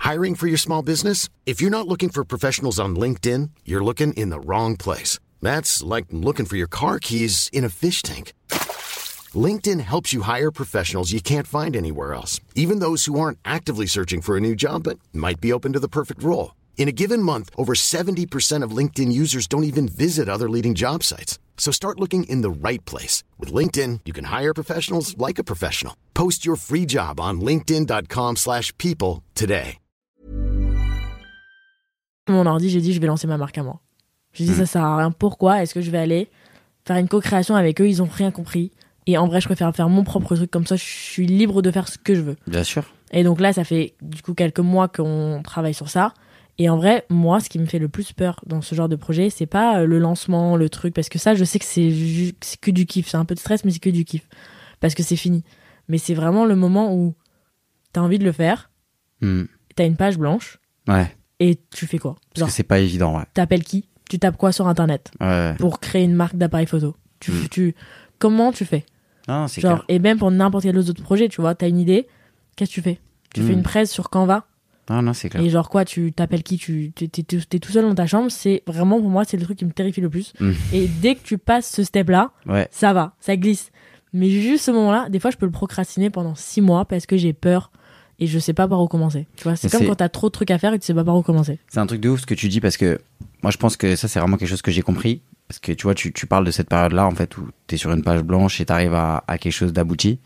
[0.04, 1.30] Hiring for your small business?
[1.48, 5.20] If you're not looking for professionals on LinkedIn, you're looking in the wrong place.
[5.41, 8.34] That's like looking for your car keys in a fish tank.
[9.36, 13.88] LinkedIn helps you hire professionals you can't find anywhere else, even those who aren't actively
[13.88, 16.54] searching for a new job but might be open to the perfect role.
[16.78, 21.02] In a given month, over 70% of LinkedIn users don't even visit other leading job
[21.04, 21.39] sites.
[21.58, 23.24] So start looking in the right place.
[23.39, 25.95] With LinkedIn, you can hire professionals like a professional.
[26.13, 29.80] Post your free job on linkedin.com/people slash people today.
[32.28, 33.80] mon ordi, j'ai dit je vais lancer ma marque à moi.
[34.34, 34.56] J'ai dit Mm.
[34.56, 35.12] ça sert à rien.
[35.12, 36.28] Pourquoi Est-ce que je vais aller
[36.86, 38.71] faire une co-création avec eux Ils ont rien compris.
[39.08, 40.76] Et en vrai, je préfère faire mon propre truc comme ça.
[40.76, 42.36] Je suis libre de faire ce que je veux.
[42.48, 42.84] Bien sûr.
[43.12, 46.13] Et donc là, ça fait du coup quelques mois qu'on travaille sur ça.
[46.58, 48.96] Et en vrai, moi, ce qui me fait le plus peur dans ce genre de
[48.96, 51.91] projet, c'est pas euh, le lancement, le truc, parce que ça, je sais que c'est
[52.62, 53.10] que du kiff.
[53.10, 54.28] C'est un peu de stress, mais c'est que du kiff.
[54.80, 55.44] Parce que c'est fini.
[55.88, 57.13] Mais c'est vraiment le moment où
[57.94, 58.72] t'as envie de le faire,
[59.22, 59.44] Hmm.
[59.76, 61.10] t'as une page blanche, Ouais.
[61.39, 62.15] et tu fais quoi?
[62.34, 63.24] Parce que c'est pas évident, ouais.
[63.34, 63.86] t'appelles qui?
[64.10, 65.12] Tu tapes quoi sur Internet?
[65.22, 65.54] Ouais.
[65.60, 67.48] pour créer une marque d'appareil photo tu, Mm.
[67.50, 67.76] tu,
[68.20, 68.86] Comment tu fais?
[69.27, 69.85] Non, c'est Genre, clair.
[69.95, 72.07] et même pour n'importe quel autre projet, tu vois, t'as une idée,
[72.55, 72.99] qu'est-ce que tu fais?
[73.33, 74.45] Tu fais une presse sur Canva?
[74.89, 75.43] Non, non, c'est clair.
[75.43, 76.57] Et genre quoi, tu t'appelles qui?
[76.57, 78.29] Tu t'es, t'es- t'es tout seul dans ta chambre?
[78.29, 80.33] C'est vraiment pour moi, c'est le truc qui me terrifie le plus.
[80.39, 80.51] Mm.
[80.73, 82.67] Et dès que tu passes ce step-là, Ouais.
[82.71, 83.71] ça va, ça glisse.
[84.13, 87.17] Mais juste ce moment-là, des fois, je peux le procrastiner pendant six mois parce que
[87.17, 87.71] j'ai peur
[88.19, 89.25] et je sais pas par où commencer.
[89.35, 90.93] Tu vois, c'est comme c'est- quand t'as trop de trucs à faire et tu sais
[90.93, 91.59] pas par où commencer.
[91.67, 93.01] C'est un truc de ouf ce que tu dis parce que
[93.41, 95.21] moi je pense que ça c'est vraiment quelque chose que j'ai compris.
[95.47, 97.77] Parce que tu vois, tu, tu parles de cette période-là en fait où tu es
[97.77, 100.19] sur une page blanche et tu arrives à, à quelque chose d'abouti.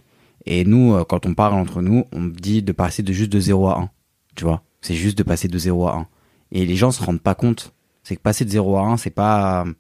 [0.46, 3.40] Et nous, euh, quand on parle entre nous, on dit de passer de juste de
[3.40, 3.90] 0 à 1.
[4.36, 6.08] Tu vois, c'est juste de passer de 0 à 1.
[6.52, 7.74] Et les gens se rendent pas compte.
[8.04, 9.74] C'est que passer de 0 à 1, c'est pas euh,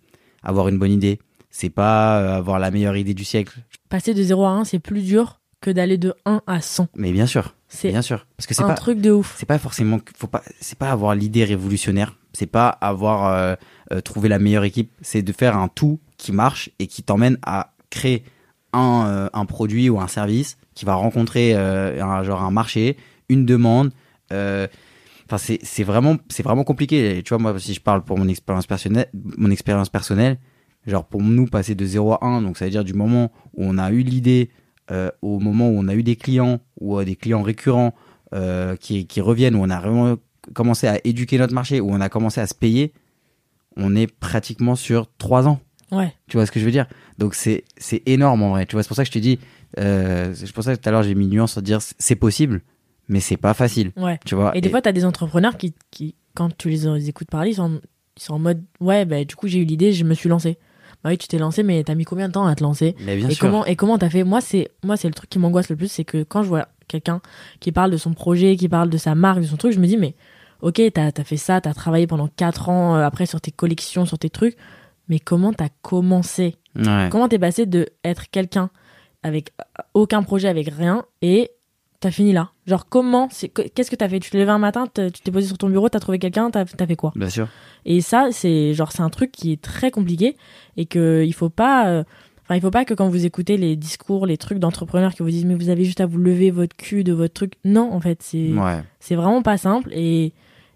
[0.43, 1.19] avoir une bonne idée.
[1.49, 3.59] C'est pas euh, avoir la meilleure idée du siècle.
[3.87, 6.89] Passer de 0 à 1, c'est plus dur que d'aller de 1 à 100.
[6.95, 8.27] Mais bien sûr, C'est bien sûr.
[8.37, 9.35] Parce que c'est un pas, truc de ouf.
[9.37, 13.55] c'est pas forcément faut pas c'est pas avoir l'idée révolutionnaire c'est pas avoir euh,
[13.91, 14.91] euh, trouvé la meilleure équipe.
[15.01, 18.23] C'est de faire un tout qui marche et qui t'emmène à créer
[18.73, 22.95] un, euh, un produit ou un service qui va rencontrer un genre un marché
[23.27, 23.91] une demande
[24.31, 27.21] enfin c'est vraiment c'est vraiment compliqué.
[27.23, 30.37] Tu vois moi si je parle pour mon expérience personnelle mon expérience personnelle
[30.87, 33.65] genre pour nous passer de 0 à 1 donc ça veut dire du moment où
[33.65, 34.51] on a eu l'idée
[35.21, 37.93] au moment où on a eu des clients ou des clients récurrents
[38.79, 40.15] qui, qui reviennent, où on a vraiment
[40.53, 42.93] commencé à éduquer notre marché, où on a commencé à se payer,
[43.77, 45.59] on est pratiquement sur trois ans.
[45.91, 46.13] Ouais.
[46.27, 46.85] Tu vois ce que je veux dire?
[47.17, 48.65] Donc c'est c'est énorme en vrai.
[48.65, 49.39] Tu vois, c'est pour ça que je te dis,
[49.79, 52.61] euh, c'est pour ça que tout à l'heure j'ai mis nuance à dire c'est possible,
[53.07, 53.91] mais c'est pas facile.
[53.97, 54.19] Ouais.
[54.25, 57.51] Tu vois Et des fois, t'as des entrepreneurs qui, qui, quand tu les, écoutes parler,
[57.51, 57.79] ils sont, en-
[58.17, 60.57] ils sont en mode Ouais, bah, du coup, j'ai eu l'idée, je me suis lancé.
[61.03, 62.95] Bah oui, tu t'es lancé, mais t'as mis combien de temps à te lancer?
[63.05, 63.41] Mais bien et sûr.
[63.45, 64.25] comment et comment t'as fait?
[64.25, 66.67] Moi c'est moi c'est le truc qui m'angoisse le plus c'est que quand je vois
[66.89, 67.21] quelqu'un
[67.61, 69.87] qui parle de son projet qui parle de sa marque de son truc je me
[69.87, 70.15] dis mais
[70.61, 74.05] ok t'as as fait ça t'as travaillé pendant quatre ans euh, après sur tes collections
[74.05, 74.57] sur tes trucs
[75.07, 76.55] mais comment t'as commencé?
[76.75, 77.07] Ouais.
[77.11, 78.69] comment t'es passé de être quelqu'un
[79.23, 81.49] avec euh, aucun projet avec rien et
[81.99, 82.51] t'as fini là?
[82.67, 84.19] Genre comment c'est qu'est-ce que t'as fait?
[84.19, 86.65] Tu t'es levé un matin tu t'es posé sur ton bureau t'as trouvé quelqu'un t'as
[86.65, 87.11] fait quoi?
[87.15, 87.47] Bien sûr.
[87.85, 90.37] et ça, c'est genre c'est un truc qui est très compliqué
[90.77, 91.87] et que il faut pas.
[91.89, 92.03] euh,
[92.45, 95.29] Enfin, il faut pas que quand vous écoutez les discours, les trucs d'entrepreneurs qui vous
[95.29, 97.53] disent mais vous avez juste à vous lever votre cul de votre truc.
[97.63, 98.81] Non, en fait, c'est Ouais.
[98.99, 100.33] c'est vraiment pas simple et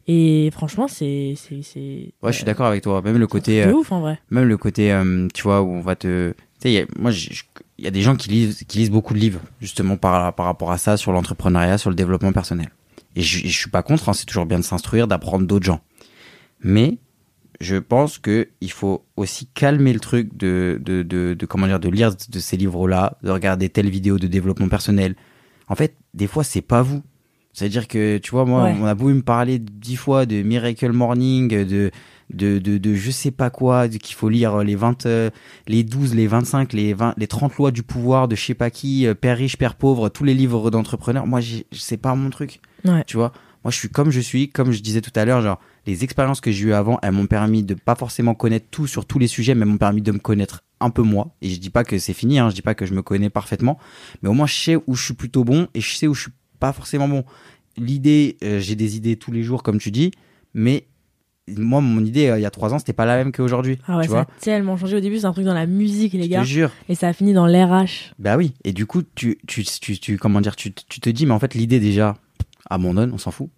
[0.08, 2.14] et franchement, c'est c'est c'est.
[2.22, 3.02] Ouais, je suis d'accord avec toi.
[3.02, 4.20] Même le côté, euh, ouf en vrai.
[4.30, 7.12] même le côté, euh, tu vois, où on va te, tu sais, moi,
[7.78, 10.46] il y a des gens qui lisent, qui lisent beaucoup de livres, justement par par
[10.46, 12.70] rapport à ça, sur l'entrepreneuriat, sur le développement personnel.
[13.16, 14.10] Et je, je suis pas contre.
[14.10, 15.82] hein, c'est toujours bien de s'instruire, d'apprendre d'autres gens.
[16.62, 16.98] Mais
[17.62, 21.80] je pense que il faut aussi calmer le truc de, de, de, de comment dire,
[21.80, 25.16] de lire de ces livres-là, de regarder telle vidéo de développement personnel.
[25.70, 27.04] En fait, des fois, c'est pas vous.
[27.54, 28.76] C'est-à-dire que, tu vois, moi, Ouais.
[28.82, 31.92] on a beau me parler dix fois de Miracle Morning, de,
[32.34, 35.30] de, de, de je sais pas quoi, qu'il faut lire les 20, euh,
[35.68, 38.72] les 12, les 25, les 20, les 30 lois du pouvoir de je sais pas
[38.72, 41.28] qui, euh, Père riche, Père pauvre, tous les livres d'entrepreneurs.
[41.28, 42.60] Moi, j'ai- c'est pas mon truc.
[42.86, 43.04] Ouais.
[43.06, 43.32] Tu vois,
[43.64, 46.42] moi, je suis comme je suis, comme je disais tout à l'heure, genre, les expériences
[46.42, 49.28] que j'ai eues avant, elles m'ont permis de pas forcément connaître tout sur tous les
[49.28, 51.36] sujets, mais m'ont permis de me connaître un peu moi.
[51.42, 53.30] Et je dis pas que c'est fini, hein, je dis pas que je me connais
[53.30, 53.78] parfaitement,
[54.24, 56.22] mais au moins je sais où je suis plutôt bon et je sais où je
[56.24, 56.32] suis
[56.64, 57.26] pas forcément bon.
[57.76, 60.12] L'idée, euh, j'ai des idées tous les jours, comme tu dis,
[60.54, 60.86] mais
[61.50, 63.80] moi, mon idée, euh, il y a trois ans, c'était pas la même qu'aujourd'hui.
[63.86, 64.96] Ah ouais, tu ça vois, a tellement changé.
[64.96, 66.72] Au début, c'est un truc dans la musique, les je gars, te jure.
[66.88, 68.14] et ça a fini dans l'RH.
[68.18, 68.54] Bah oui.
[68.64, 71.40] Et du coup, tu, tu, tu, tu comment dire, tu, tu te dis, mais en
[71.40, 72.16] fait, l'idée déjà,
[72.70, 73.50] abandonne, on s'en fout.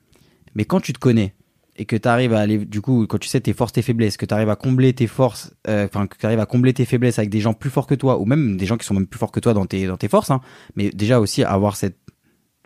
[0.55, 1.35] Mais quand tu te connais
[1.75, 4.17] et que tu arrives à aller, du coup, quand tu sais tes forces, tes faiblesses,
[4.17, 6.85] que tu arrives à combler tes forces, euh, enfin, que tu arrives à combler tes
[6.85, 9.05] faiblesses avec des gens plus forts que toi, ou même des gens qui sont même
[9.05, 10.41] plus forts que toi dans tes, dans tes forces, hein,
[10.75, 11.97] mais déjà aussi avoir cette,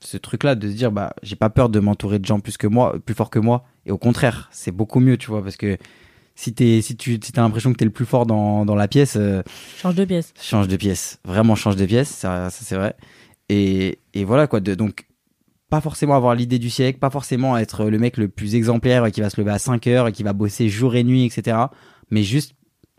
[0.02, 2.68] ce truc-là de se dire, bah, j'ai pas peur de m'entourer de gens plus que
[2.68, 5.78] moi, plus forts que moi, et au contraire, c'est beaucoup mieux, tu vois, parce que
[6.36, 8.88] si t'es, si tu, si t'as l'impression que t'es le plus fort dans, dans la
[8.88, 9.42] pièce, euh,
[9.78, 10.34] Change de pièce.
[10.42, 11.20] change de pièce.
[11.26, 12.96] Vraiment change de pièce ça, ça c'est vrai.
[13.50, 15.06] Et, et voilà quoi de, donc
[15.70, 19.22] pas forcément avoir l'idée du siècle pas forcément être le mec le plus exemplaire qui
[19.22, 21.58] va se lever à 5 heures et qui va bosser jour et nuit etc
[22.10, 22.56] mais juste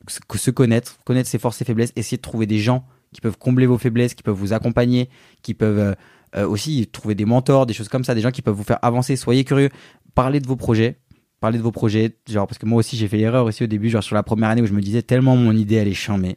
[0.09, 3.39] se- se connaître connaître ses forces et faiblesses essayer de trouver des gens qui peuvent
[3.39, 5.09] combler vos faiblesses qui peuvent vous accompagner
[5.43, 5.97] qui peuvent
[6.37, 8.79] euh, aussi trouver des mentors des choses comme ça des gens qui peuvent vous faire
[8.83, 9.69] avancer soyez curieux
[10.15, 10.99] parlez de vos projets
[11.41, 13.89] parlez de vos projets genre parce que moi aussi j'ai fait l'erreur aussi au début
[13.91, 16.37] genre sur la première année où je me disais tellement mon idée elle est chamée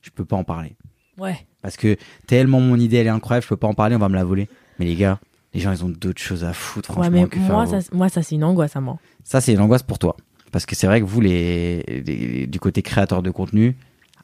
[0.00, 0.76] je peux pas en parler
[1.18, 1.36] Ouais.
[1.62, 4.08] parce que tellement mon idée elle est incroyable, je peux pas en parler, on va
[4.08, 4.48] me la voler.
[4.80, 5.20] Mais les gars,
[5.54, 8.08] les gens ils ont d'autres choses à foutre Ouais, franchement mais que moi, ça, moi,
[8.08, 8.98] ça, c'est une angoisse à moi.
[9.22, 10.16] Ça c'est une angoisse pour toi.
[10.50, 13.76] Parce que c'est vrai que vous les, les- du côté créateur de contenu,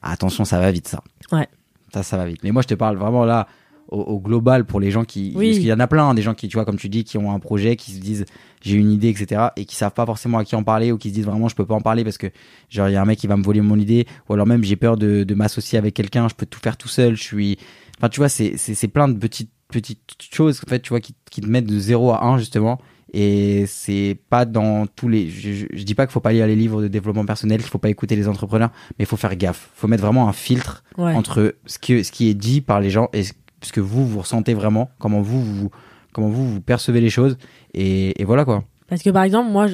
[0.03, 1.01] attention ça va vite ça.
[1.31, 1.47] Ouais.
[1.95, 2.41] Ça ça va vite.
[2.43, 3.47] Mais moi je te parle vraiment là
[3.91, 5.47] au, au global pour les gens qui Oui.
[5.49, 7.05] parce qu'il y en a plein hein, des gens qui tu vois comme tu dis
[7.05, 8.25] qui ont un projet qui se disent
[8.63, 11.09] j'ai une idée etc et qui savent pas forcément à qui en parler ou qui
[11.11, 12.29] se disent vraiment je peux pas en parler parce que
[12.69, 14.63] genre il y a un mec qui va me voler mon idée ou alors même
[14.65, 17.59] j'ai peur de, de m'associer avec quelqu'un je peux tout faire tout seul je suis
[17.99, 20.01] enfin tu vois c'est c'est c'est plein de petites petites
[20.33, 22.79] choses en fait tu vois qui, qui te mettent de 0 à 1 justement
[23.13, 26.47] et c'est pas dans tous les je, je, je dis pas qu'il faut pas lire
[26.47, 29.35] les livres de développement personnel qu'il faut pas écouter les entrepreneurs mais il faut faire
[29.37, 31.15] gaffe faut mettre vraiment un filtre Ouais.
[31.15, 33.23] entre ce que ce qui est dit par les gens et
[33.63, 35.71] ce que vous vous ressentez vraiment comment vous vous
[36.13, 37.37] comment vous vous percevez les choses
[37.75, 39.67] et, et voilà quoi Parce que par exemple, moi,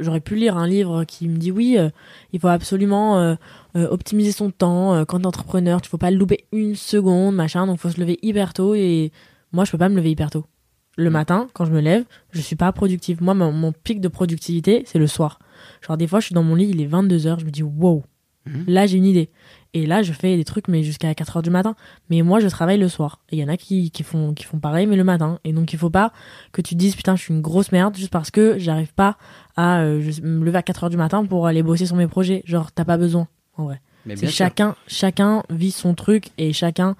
[0.00, 1.90] j'aurais pu lire un livre qui me dit oui, euh,
[2.32, 3.34] il faut absolument euh,
[3.76, 7.66] euh, optimiser son temps quand t'es entrepreneur, tu faut pas le louper une seconde, machin,
[7.66, 9.12] donc faut se lever hyper tôt et
[9.52, 10.46] moi, je peux pas me lever hyper tôt.
[10.96, 13.22] Le matin, quand je me lève, je suis pas productive.
[13.22, 15.38] Moi, mon, mon pic de productivité, c'est le soir.
[15.86, 18.02] Genre des fois, je suis dans mon lit, il est 22h, je me dis wow,
[18.44, 18.64] Mhm.
[18.66, 19.30] là j'ai une idée.
[19.74, 21.74] Et là, je fais des trucs, mais jusqu'à 4h du matin.
[22.10, 23.20] Mais moi, je travaille le soir.
[23.30, 25.38] Et il y en a qui, qui, font, qui font pareil, mais le matin.
[25.44, 26.12] Et donc, il faut pas
[26.52, 29.16] que tu te dises, putain, je suis une grosse merde juste parce que j'arrive pas
[29.56, 32.42] à euh, je- me lever à 4h du matin pour aller bosser sur mes projets.
[32.44, 33.80] Genre, t'as pas besoin, en vrai.
[34.04, 36.94] mais chacun, chacun vit son truc et chacun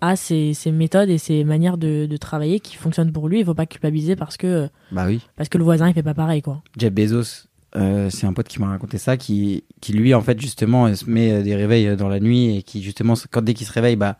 [0.00, 3.40] a ses, ses méthodes et ses manières de, de travailler qui fonctionnent pour lui.
[3.40, 6.14] Il faut pas culpabiliser parce que, bah oui parce que le voisin, il fait pas
[6.14, 6.62] pareil, quoi.
[6.78, 10.40] Jeff Bezos euh, c'est un pote qui m'a raconté ça qui qui lui en fait
[10.40, 13.52] justement euh, se met euh, des réveils dans la nuit et qui justement quand dès
[13.54, 14.16] qu'il se réveille bah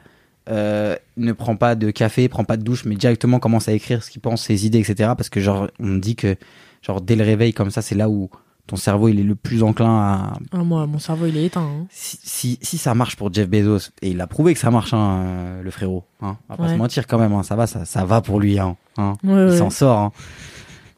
[0.51, 4.03] euh, ne prend pas de café, prend pas de douche, mais directement commence à écrire
[4.03, 5.13] ce qu'il pense, ses idées, etc.
[5.17, 6.37] Parce que genre, on dit que
[6.83, 8.29] genre dès le réveil comme ça, c'est là où
[8.67, 10.33] ton cerveau il est le plus enclin à.
[10.53, 11.63] Ah, moi, mon cerveau, il est éteint.
[11.63, 11.87] hein.
[11.91, 14.93] Si, si, si ça marche pour Jeff Bezos et il a prouvé que ça marche,
[14.93, 16.05] hein, le frérot.
[16.21, 16.69] Hein, on va pas Ouais.
[16.75, 18.59] se mentir quand même, hein, ça va, ça, ça va pour lui.
[18.59, 19.15] Hein, hein.
[19.25, 19.57] Ouais, il ouais.
[19.59, 19.99] s'en sort.
[19.99, 20.13] Hein.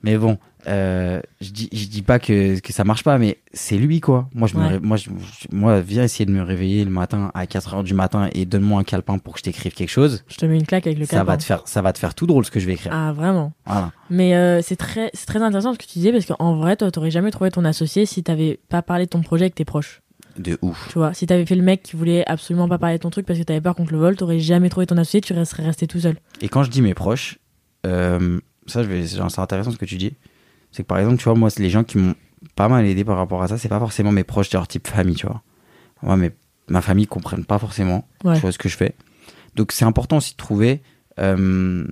[0.02, 3.76] Mais bon, euh, je dis, je dis pas que, que ça marche pas, mais c'est
[3.76, 4.28] lui quoi.
[4.34, 4.78] Moi, je Ouais.
[4.80, 5.10] moi, je,
[5.52, 8.80] moi, viens essayer de me réveiller le matin à 4 heures du matin et donne-moi
[8.80, 10.24] un calepin pour que je t'écrive quelque chose.
[10.28, 11.24] Je te mets une claque avec le Ça calepin.
[11.32, 12.92] va te faire, ça va te faire tout drôle ce que je vais écrire.
[12.94, 13.52] Ah, vraiment.
[13.66, 13.92] Voilà.
[14.10, 16.90] Mais euh, c'est très, c'est très intéressant ce que tu disais parce qu'en vrai, toi,
[16.90, 20.02] t'aurais jamais trouvé ton associé si t'avais pas parlé de ton projet avec tes proches.
[20.38, 20.88] De ouf.
[20.90, 23.24] Tu vois, si t'avais fait le mec qui voulait absolument pas parler de ton truc
[23.24, 25.62] parce que t'avais peur qu'on te le vole, t'aurais jamais trouvé ton associé, tu serais
[25.64, 26.16] resté tout seul.
[26.42, 27.38] Et quand je dis mes proches,
[27.86, 30.12] euh, ça, je vais, c'est intéressant ce que tu dis.
[30.76, 32.14] C'est que par exemple, tu vois, moi, les gens qui m'ont
[32.54, 34.86] pas mal aidé par rapport à ça, c'est pas forcément mes proches de leur type
[34.86, 35.40] famille, tu vois.
[36.02, 36.32] Moi, mes,
[36.68, 38.34] ma famille comprenne pas forcément, Ouais.
[38.34, 38.94] tu vois, ce que je fais.
[39.54, 40.82] Donc, c'est important aussi de trouver
[41.18, 41.86] euh,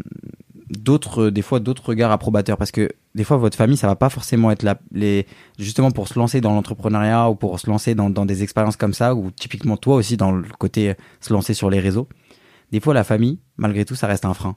[0.68, 4.10] d'autres, des fois, d'autres regards approbateurs parce que des fois, votre famille, ça va pas
[4.10, 5.26] forcément être là, les,
[5.58, 8.92] justement pour se lancer dans l'entrepreneuriat ou pour se lancer dans, dans des expériences comme
[8.92, 12.06] ça, ou typiquement toi aussi dans le côté se lancer sur les réseaux.
[12.70, 14.56] Des fois, la famille, malgré tout, ça reste un frein.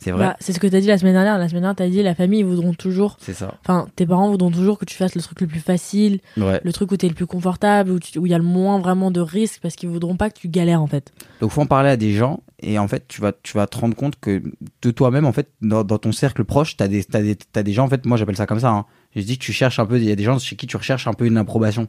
[0.00, 0.26] C'est vrai.
[0.26, 1.38] Bah, c'est ce que t'as dit la semaine dernière.
[1.38, 3.16] La semaine dernière, t'as dit la famille, ils voudront toujours.
[3.20, 3.54] C'est ça.
[3.62, 6.60] Enfin, tes parents voudront toujours que tu fasses le truc le plus facile, Ouais.
[6.62, 9.20] le truc où t'es le plus confortable, où il y a le moins vraiment de
[9.20, 11.12] risques parce qu'ils voudront pas que tu galères en fait.
[11.40, 13.76] Donc faut en parler à des gens et en fait tu vas tu vas te
[13.78, 14.40] rendre compte que
[14.82, 17.72] de toi-même en fait dans, dans ton cercle proche t'as des t'as des t'as des
[17.72, 18.70] gens en fait moi j'appelle ça comme ça.
[18.70, 18.84] Hein.
[19.16, 20.76] Je dis que tu cherches un peu il y a des gens chez qui tu
[20.76, 21.88] recherches un peu une approbation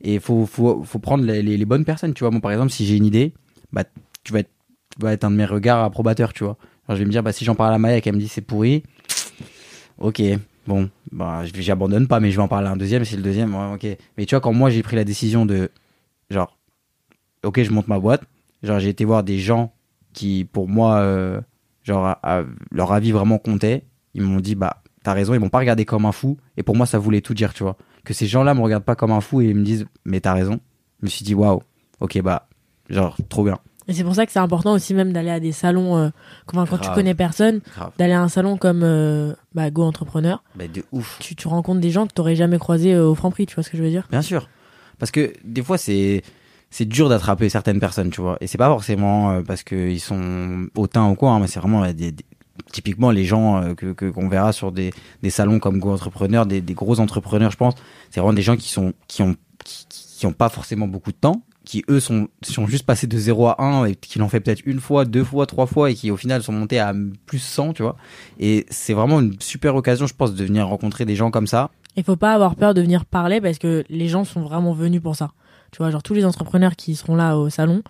[0.00, 2.70] et faut faut faut prendre les, les, les bonnes personnes tu vois moi par exemple
[2.70, 3.34] si j'ai une idée
[3.72, 3.84] bah
[4.24, 4.50] tu vas être
[4.98, 6.56] tu vas être un de mes regards approbateurs tu vois.
[6.94, 8.82] Je vais me dire bah si j'en parle à Maya et me dit c'est pourri.
[9.98, 10.22] Ok
[10.66, 13.54] bon bah j'abandonne pas mais je vais en parler à un deuxième c'est le deuxième
[13.54, 13.86] ok.
[14.16, 15.70] Mais tu vois quand moi j'ai pris la décision de
[16.30, 16.56] genre
[17.42, 18.22] ok je monte ma boîte
[18.62, 19.72] genre j'ai été voir des gens
[20.12, 21.40] qui pour moi euh,
[21.82, 22.16] genre
[22.70, 26.06] leur avis vraiment comptait ils m'ont dit bah t'as raison ils m'ont pas regardé comme
[26.06, 27.76] un fou et pour moi ça voulait tout dire tu vois.
[28.04, 30.20] Que ces gens là me regardent pas comme un fou et ils me disent mais
[30.20, 30.58] t'as raison.
[31.00, 31.62] Je me suis dit waouh
[32.00, 32.48] ok bah
[32.88, 33.58] genre trop bien
[33.92, 36.08] Et c'est pour ça que c'est important aussi même d'aller à des salons, euh,
[36.46, 37.60] quand, quand tu connais personne,
[37.98, 40.42] d'aller à un salon comme euh, bah, Go Entrepreneur.
[40.54, 43.44] bah de ouf Tu, tu rencontres des gens que t'aurais jamais croisés euh, au Franprix,
[43.44, 44.06] tu vois ce que je veux dire?
[44.10, 44.48] Bien sûr.
[44.98, 46.22] Parce que des fois, c'est
[46.70, 48.38] c'est dur d'attraper certaines personnes, tu vois.
[48.40, 51.84] Et c'est pas forcément euh, parce qu'ils sont hautains ou quoi, hein, mais c'est vraiment
[51.92, 52.24] des, des-
[52.72, 54.90] typiquement les gens euh, que qu'on verra sur des,
[55.22, 57.74] des salons comme Go Entrepreneur, des, des gros entrepreneurs, je pense.
[58.10, 61.16] C'est vraiment des gens qui sont qui ont qui, qui ont pas forcément beaucoup de
[61.16, 64.40] temps, qui eux sont sont juste passés de 0 à 1 et qui l'ont fait
[64.40, 66.92] peut-être une fois, deux fois, trois fois et qui au final sont montés à
[67.26, 67.96] plus 100, tu vois.
[68.38, 71.70] Et c'est vraiment une super occasion, je pense, de venir rencontrer des gens comme ça.
[71.96, 75.02] Il faut pas avoir peur de venir parler parce que les gens sont vraiment venus
[75.02, 75.32] pour ça.
[75.70, 77.82] Tu vois, genre tous les entrepreneurs qui seront là au salon,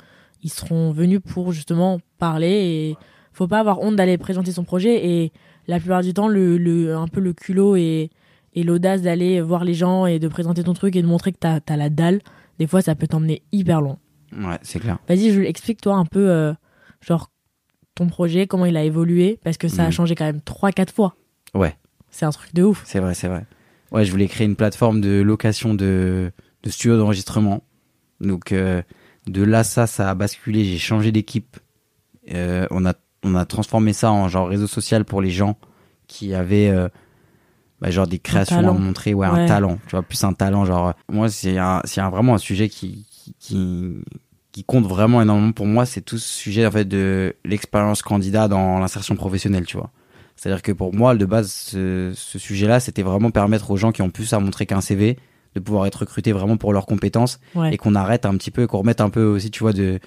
[0.43, 2.97] ils seront venus pour justement parler et
[3.33, 5.33] faut pas avoir honte d'aller présenter son projet et
[5.67, 8.11] la plupart du temps le, le un peu le culot et,
[8.55, 11.39] et l'audace d'aller voir les gens et de présenter ton truc et de montrer que
[11.39, 12.21] t'as as la dalle,
[12.63, 13.99] des fois ça peut t'emmener hyper loin.
[14.37, 14.99] Ouais, c'est clair.
[15.09, 16.55] Vas-y, je explique-toi un peu euh,
[17.01, 17.31] genre
[17.97, 19.93] ton projet, comment il a évolué parce que ça a Mhm.
[19.93, 21.15] changé quand même 3-4 fois.
[21.55, 21.77] Ouais.
[22.11, 22.83] C'est un truc de ouf.
[22.87, 23.45] C'est vrai, c'est vrai.
[23.91, 26.31] Ouais, je voulais créer une plateforme de location de,
[26.63, 27.63] de studio d'enregistrement.
[28.21, 28.81] Donc, euh,
[29.27, 30.65] de là, ça, ça a basculé.
[30.65, 31.57] J'ai changé d'équipe.
[32.33, 32.95] Euh, on, a,
[33.25, 35.59] on a transformé ça en genre réseau social pour les gens
[36.07, 36.71] qui avaient
[37.83, 39.13] bah, genre des créations à montrer.
[39.13, 39.41] Ouais, Ouais.
[39.41, 39.79] un talent.
[39.87, 40.65] Tu vois, plus un talent.
[40.65, 43.91] Genre, euh, moi, c'est un, c'est un- vraiment un sujet qui, qui, qui,
[44.53, 45.85] qui compte vraiment énormément pour moi.
[45.85, 49.91] C'est tout ce sujet, en fait, de l'expérience candidat dans l'insertion professionnelle, tu vois.
[50.37, 54.01] C'est-à-dire que pour moi, de base, ce, ce sujet-là, c'était vraiment permettre aux gens qui
[54.03, 55.19] ont plus à montrer qu'un CV
[55.55, 57.75] de pouvoir être recrutés vraiment pour leurs compétences Ouais.
[57.75, 59.99] et qu'on arrête un petit peu, qu'on remette un peu aussi, tu vois, de,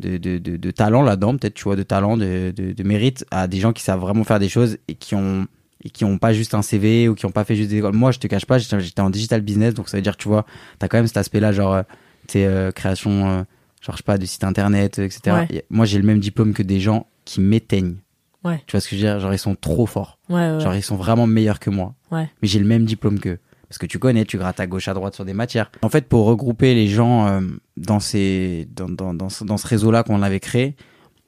[0.00, 3.24] de, de, de, de talent là-dedans, peut-être, tu vois, de talent, de, de, de mérite
[3.30, 5.46] à des gens qui savent vraiment faire des choses et qui ont
[5.84, 7.94] et qui ont pas juste un CV ou qui ont pas fait juste des écoles.
[7.94, 10.46] Moi, je te cache pas, j'étais en digital business, donc ça veut dire, tu vois,
[10.78, 11.82] t'as quand même cet aspect-là, genre, euh,
[12.26, 13.42] tu sais, euh, création, euh,
[13.80, 15.20] genre, je sais pas, de site internet, etc.
[15.26, 15.46] Ouais.
[15.50, 17.96] Et moi, j'ai le même diplôme que des gens qui m'éteignent.
[18.44, 18.62] Ouais.
[18.66, 19.20] Tu vois ce que je veux dire?
[19.20, 20.18] Genre, ils sont trop forts.
[20.28, 20.60] Ouais, ouais.
[20.60, 21.94] Genre, ils sont vraiment meilleurs que moi.
[22.10, 22.28] Ouais.
[22.42, 23.38] Mais j'ai le même diplôme qu'eux.
[23.68, 25.70] Parce que tu connais, tu grattes à gauche, à droite sur des matières.
[25.82, 27.40] En fait, pour regrouper les gens euh,
[27.76, 30.76] dans, ces, dans, dans, dans ce, dans ce réseau-là qu'on avait créé,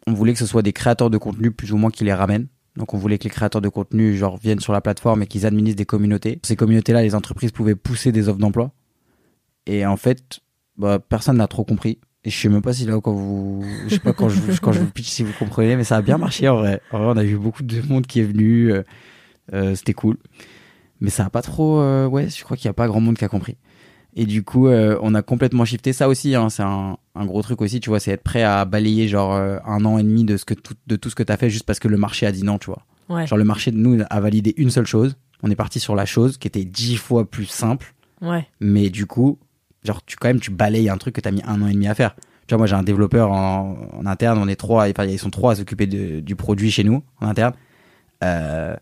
[0.07, 2.47] on voulait que ce soit des créateurs de contenu plus ou moins qui les ramènent.
[2.77, 5.47] Donc, on voulait que les créateurs de contenu genre, viennent sur la plateforme et qu'ils
[5.47, 6.41] administrent des communautés.
[6.43, 8.73] Ces communautés-là, les entreprises pouvaient pousser des offres d'emploi.
[9.67, 10.41] Et en fait,
[10.77, 11.99] bah, personne n'a trop compris.
[12.25, 14.73] Et je sais même pas si là, quand vous, je sais pas quand je, quand
[14.73, 16.81] je vous pitch si vous comprenez, mais ça a bien marché en vrai.
[16.91, 18.73] En vrai, on a vu beaucoup de monde qui est venu.
[18.73, 18.83] euh,
[19.53, 20.17] euh, c'était cool.
[21.01, 23.17] Mais ça a pas trop, euh, ouais, je crois qu'il y a pas grand monde
[23.17, 23.57] qui a compris.
[24.19, 26.35] Et du coup, euh, on a complètement shifté ça aussi.
[26.35, 29.35] Hein, c'est un, un gros truc aussi, tu vois, c'est être prêt à balayer genre
[29.35, 31.37] euh, un an et demi de, ce que tout, de tout ce que tu as
[31.37, 32.83] fait juste parce que le marché a dit non, tu vois.
[33.11, 33.27] Ouais.
[33.27, 35.17] Genre le marché de nous a validé une seule chose.
[35.43, 37.95] On est parti sur la chose qui était dix fois plus simple.
[38.23, 38.47] Ouais.
[38.61, 39.39] Mais du coup,
[39.85, 41.87] genre tu quand même tu balayes un truc que t'as mis un an et demi
[41.87, 42.17] à faire.
[42.47, 45.29] Tu vois, moi j'ai un développeur en, en interne, on est trois, enfin ils sont
[45.31, 47.53] trois à s'occuper de- du produit chez nous en interne.
[48.25, 48.75] Euh,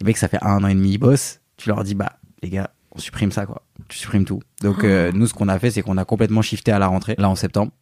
[0.00, 1.40] les mecs, ça fait un an et demi ils bossent.
[1.58, 3.62] Tu leur dis bah les gars, on supprime ça quoi.
[3.88, 4.40] Tu supprimes tout.
[4.62, 7.14] Donc euh, nous ce qu'on a fait c'est qu'on a complètement shifté à la rentrée
[7.18, 7.72] là en septembre,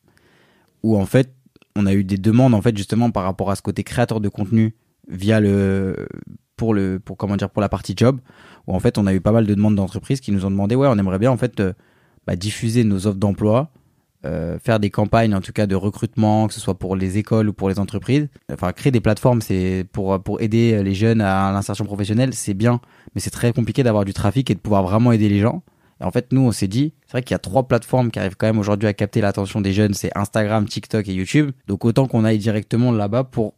[0.82, 1.34] où en fait
[1.76, 4.28] on a eu des demandes en fait justement par rapport à ce côté créateur de
[4.28, 4.74] contenu
[5.08, 6.06] via le
[6.56, 8.20] pour le pour comment dire pour la partie job
[8.66, 10.74] où en fait on a eu pas mal de demandes d'entreprises qui nous ont demandé
[10.74, 11.72] ouais on aimerait bien en fait euh,
[12.26, 13.70] bah, diffuser nos offres d'emploi
[14.24, 17.48] euh, faire des campagnes en tout cas de recrutement que ce soit pour les écoles
[17.48, 18.28] ou pour les entreprises.
[18.52, 22.80] Enfin créer des plateformes c'est pour pour aider les jeunes à l'insertion professionnelle c'est bien
[23.14, 25.62] mais c'est très compliqué d'avoir du trafic et de pouvoir vraiment aider les gens.
[26.00, 28.18] Et en fait nous on s'est dit c'est vrai qu'il y a trois plateformes qui
[28.18, 31.50] arrivent quand même aujourd'hui à capter l'attention des jeunes c'est Instagram TikTok et YouTube.
[31.66, 33.54] Donc autant qu'on aille directement là-bas pour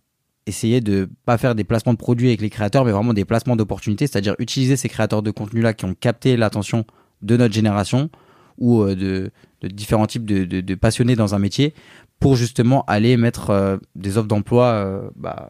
[0.46, 3.56] essayer de pas faire des placements de produits avec les créateurs, mais vraiment des placements
[3.56, 6.84] d'opportunités, c'est-à-dire utiliser ces créateurs de contenu là qui ont capté l'attention
[7.22, 8.10] de notre génération
[8.58, 9.30] ou euh, de,
[9.62, 11.74] de différents types de, de, de passionnés dans un métier
[12.20, 15.48] pour justement aller mettre euh, des offres d'emploi euh, bah,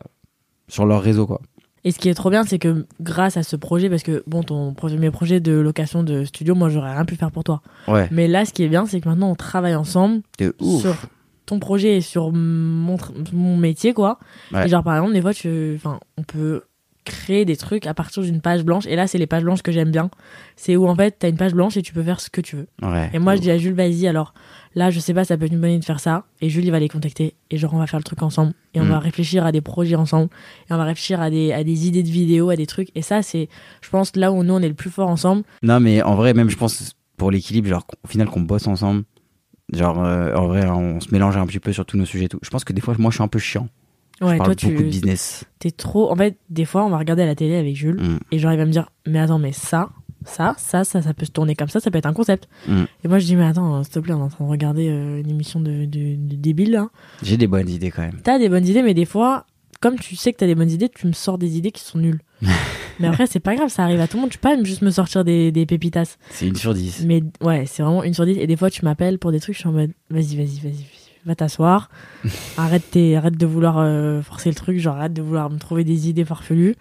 [0.69, 1.41] sur leur réseau quoi.
[1.85, 4.43] Et ce qui est trop bien, c'est que grâce à ce projet, parce que bon,
[4.43, 7.63] ton premier projet de location de studio, moi j'aurais rien pu faire pour toi.
[7.87, 10.81] Ouais, Mais là, ce qui est bien, c'est que maintenant on travaille ensemble de ouf.
[10.81, 10.97] sur
[11.47, 12.97] ton projet et sur mon,
[13.33, 14.19] mon métier, quoi.
[14.53, 14.67] Ouais.
[14.67, 16.65] Et genre, par exemple, des fois, tu, enfin, on peut
[17.07, 18.85] créer des trucs à partir d'une page blanche.
[18.87, 20.11] Et là, c'est les pages blanches que j'aime bien.
[20.57, 22.57] C'est où, en fait, t'as une page blanche et tu peux faire ce que tu
[22.57, 22.67] veux.
[22.83, 23.09] Ouais.
[23.15, 24.35] Et moi, je dis à Jules, vas-y, alors
[24.75, 26.25] là, je sais pas, ça peut être une bonne idée de faire ça.
[26.43, 27.35] Et Jules, il va les contacter.
[27.51, 28.53] Et genre, on va faire le truc ensemble.
[28.75, 28.89] Et on Mm.
[28.91, 30.29] va réfléchir à des projets ensemble.
[30.69, 32.91] Et on va réfléchir à des, à des idées de vidéos, à des trucs.
[32.95, 33.49] Et ça, c'est,
[33.81, 35.43] je pense, là où nous, on est le plus fort ensemble.
[35.63, 39.05] Non, mais en vrai, même je pense pour l'équilibre, genre au final qu'on bosse ensemble,
[39.73, 42.29] genre euh, en vrai, on se mélange un petit peu sur tous nos sujets et
[42.29, 42.39] tout.
[42.43, 43.69] Je pense que des fois, moi, je suis un peu chiant.
[44.21, 45.45] Ouais, je parle toi, beaucoup de tu, business.
[45.59, 48.01] t'es trop, en fait, des fois, on va regarder à la télé avec Jules.
[48.01, 48.19] Mm.
[48.33, 49.91] Et genre, il va me dire, mais attends, mais ça,
[50.25, 52.49] ça, ça, ça, ça peut se tourner comme ça, ça peut être un concept.
[52.67, 52.85] Mm.
[53.05, 54.89] Et moi, je dis, mais attends, s'il te plaît, on est en train de regarder
[54.89, 56.89] euh, une émission de, de, de débile, là.
[57.23, 58.19] J'ai des bonnes idées quand même.
[58.23, 59.45] T'as des bonnes idées, mais des fois,
[59.81, 61.99] comme tu sais que t'as des bonnes idées, tu me sors des idées qui sont
[61.99, 62.21] nulles.
[63.01, 64.31] mais après, c'est pas grave, ça arrive à tout le monde.
[64.31, 66.17] Tu peux pas juste me sortir des, des pépitas.
[66.31, 67.05] C'est une sur dix.
[67.05, 68.39] Mais ouais, c'est vraiment une sur dix.
[68.39, 70.71] Et des fois, tu m'appelles pour des trucs, je suis en mode, vas-y, vas-y, vas-y,
[70.71, 71.91] vas-y, va t'asseoir.
[72.57, 75.85] arrête, tes, arrête de vouloir euh, forcer le truc, genre arrête de vouloir me trouver
[75.85, 76.77] des idées farfelues.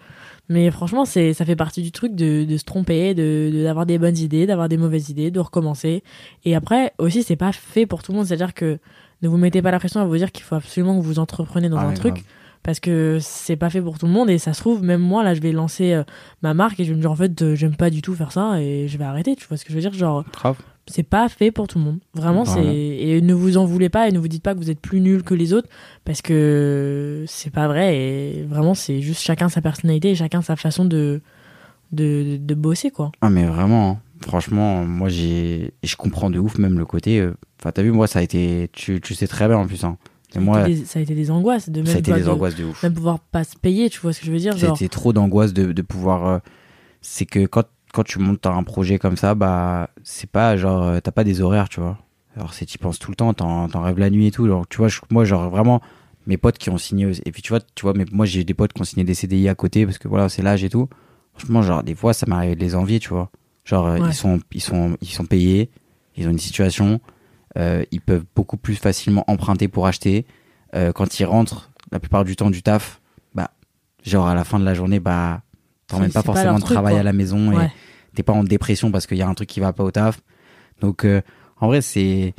[0.48, 3.84] Mais franchement, c'est, ça fait partie du truc de, de se tromper, de, de- d'avoir
[3.84, 6.04] des bonnes idées, d'avoir des mauvaises idées, de recommencer.
[6.44, 8.26] Et après, aussi, c'est pas fait pour tout le monde.
[8.26, 8.78] C'est-à-dire que
[9.22, 11.68] ne vous mettez pas la pression à vous dire qu'il faut absolument que vous entrepreniez
[11.68, 12.24] dans Ah un truc grave.
[12.62, 15.24] parce que c'est pas fait pour tout le monde et ça se trouve même moi
[15.24, 16.04] là je vais lancer euh,
[16.42, 18.30] ma marque et je vais me dire en fait euh, j'aime pas du tout faire
[18.30, 19.94] ça et je vais arrêter tu vois ce que je veux dire?
[19.94, 20.58] Genre Grave.
[20.88, 22.62] C'est pas fait pour tout le monde vraiment Voilà.
[22.62, 24.80] c'est et ne vous en voulez pas et ne vous dites pas que vous êtes
[24.80, 25.68] plus nul que les autres
[26.04, 30.56] parce que c'est pas vrai et vraiment c'est juste chacun sa personnalité et chacun sa
[30.56, 31.20] façon de
[31.92, 33.98] de, de bosser quoi Ah mais vraiment, hein.
[34.20, 37.20] franchement, moi j'ai, je comprends de ouf même le côté.
[37.20, 39.84] euh, Enfin, t'as vu, moi ça a été, tu, tu sais très bien en plus.
[39.84, 39.96] Hein.
[40.32, 42.12] Ça, moi, a été des, ça a été des angoisses de même, ça a été
[42.12, 42.82] des de- angoisses de ouf.
[42.82, 45.12] même pouvoir pas se payer tu vois ce que je veux dire genre été trop
[45.12, 46.26] d'angoisse de, de pouvoir.
[46.26, 46.38] euh,
[47.00, 47.62] c'est que quand,
[47.96, 51.40] quand tu montes un projet comme ça, bah c'est pas genre euh, t'as pas des
[51.40, 51.96] horaires, tu vois.
[52.36, 54.44] Alors c'est t'y penses tout le temps, t'en, rêves la nuit et tout.
[54.44, 55.80] Alors tu vois, je- moi genre vraiment
[56.26, 58.52] mes potes qui ont signé et puis tu vois, tu vois, mais moi j'ai des
[58.52, 60.88] potes qui ont signé des CDI à côté parce que voilà c'est l'âge et tout.
[61.38, 63.30] Franchement genre des fois ça m'arrive de les envier, tu vois.
[63.64, 64.10] Genre euh, Ouais.
[64.10, 65.70] ils sont ils sont ils sont payés,
[66.16, 67.00] ils ont une situation,
[67.56, 70.26] euh, ils peuvent beaucoup plus facilement emprunter pour acheter.
[70.74, 73.00] Euh, quand ils rentrent la plupart du temps du taf,
[73.34, 73.50] bah
[74.04, 75.40] genre à la fin de la journée bah
[75.88, 77.00] t'emmènes pas forcément de travail quoi.
[77.00, 77.70] à la maison et
[78.14, 80.20] t'es pas en dépression parce qu'il y a un truc qui va pas au taf.
[80.80, 81.20] Donc euh,
[81.60, 82.34] en vrai c'est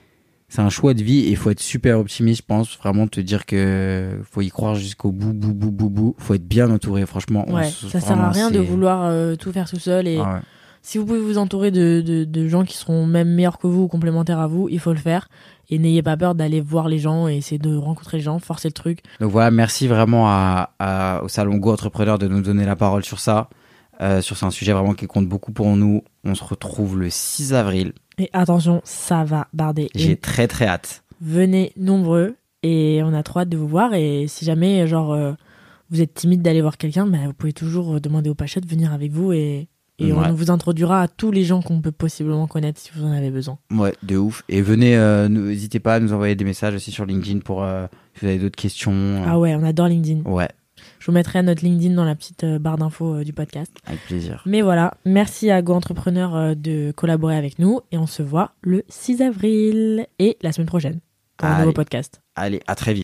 [0.50, 3.20] c'est un choix de vie et il faut être super optimiste, je pense, vraiment te
[3.20, 6.16] dire que faut y croire jusqu'au bout, bout, bout, bout, bout.
[6.20, 7.44] Faut être bien entouré, franchement.
[7.48, 10.20] on ouais se- ça sert à rien de vouloir euh, tout faire tout seul et
[10.24, 10.40] Ah ouais.
[10.84, 13.82] Si vous pouvez vous entourer de, de, de gens qui seront même meilleurs que vous
[13.84, 15.28] ou complémentaires à vous, il faut le faire.
[15.70, 18.70] Et n'ayez pas peur d'aller voir les gens et essayer de rencontrer les gens, forcer
[18.70, 19.00] le truc.
[19.20, 23.04] Donc voilà, merci vraiment à, à- au Salon Go Entrepreneur de nous donner la parole
[23.04, 23.50] sur ça.
[24.00, 26.04] Euh, sur c'est un sujet vraiment qui compte beaucoup pour nous.
[26.24, 27.94] On se retrouve le 6 avril.
[28.18, 29.90] Et attention, ça va barder.
[29.96, 31.04] J'ai très très hâte.
[31.20, 33.94] venez nombreux et on a trop hâte de vous voir.
[33.94, 35.34] Et si jamais, genre, euh,
[35.90, 38.94] vous êtes timide d'aller voir quelqu'un, bah, vous pouvez toujours demander au Pachet de venir
[38.94, 39.68] avec vous et,
[40.00, 40.28] et Ouais.
[40.30, 43.30] on vous introduira à tous les gens qu'on peut possiblement connaître si vous en avez
[43.32, 43.58] besoin.
[43.72, 44.44] Ouais, de ouf.
[44.50, 47.88] Et venez, euh, n'hésitez pas à nous envoyer des messages aussi sur LinkedIn pour euh,
[48.16, 49.24] si vous avez d'autres questions.
[49.26, 50.22] Ah ouais, on adore LinkedIn.
[50.30, 50.50] Ouais.
[51.00, 53.72] Je vous mettrai notre LinkedIn dans la petite euh, barre d'infos euh, du podcast.
[53.88, 54.44] Avec plaisir.
[54.46, 58.52] Mais voilà, merci à Go Entrepreneur euh, de collaborer avec nous et on se voit
[58.62, 61.00] le 6 avril et la semaine prochaine
[61.38, 62.22] pour un nouveau podcast.
[62.36, 63.04] Allez, à très vite.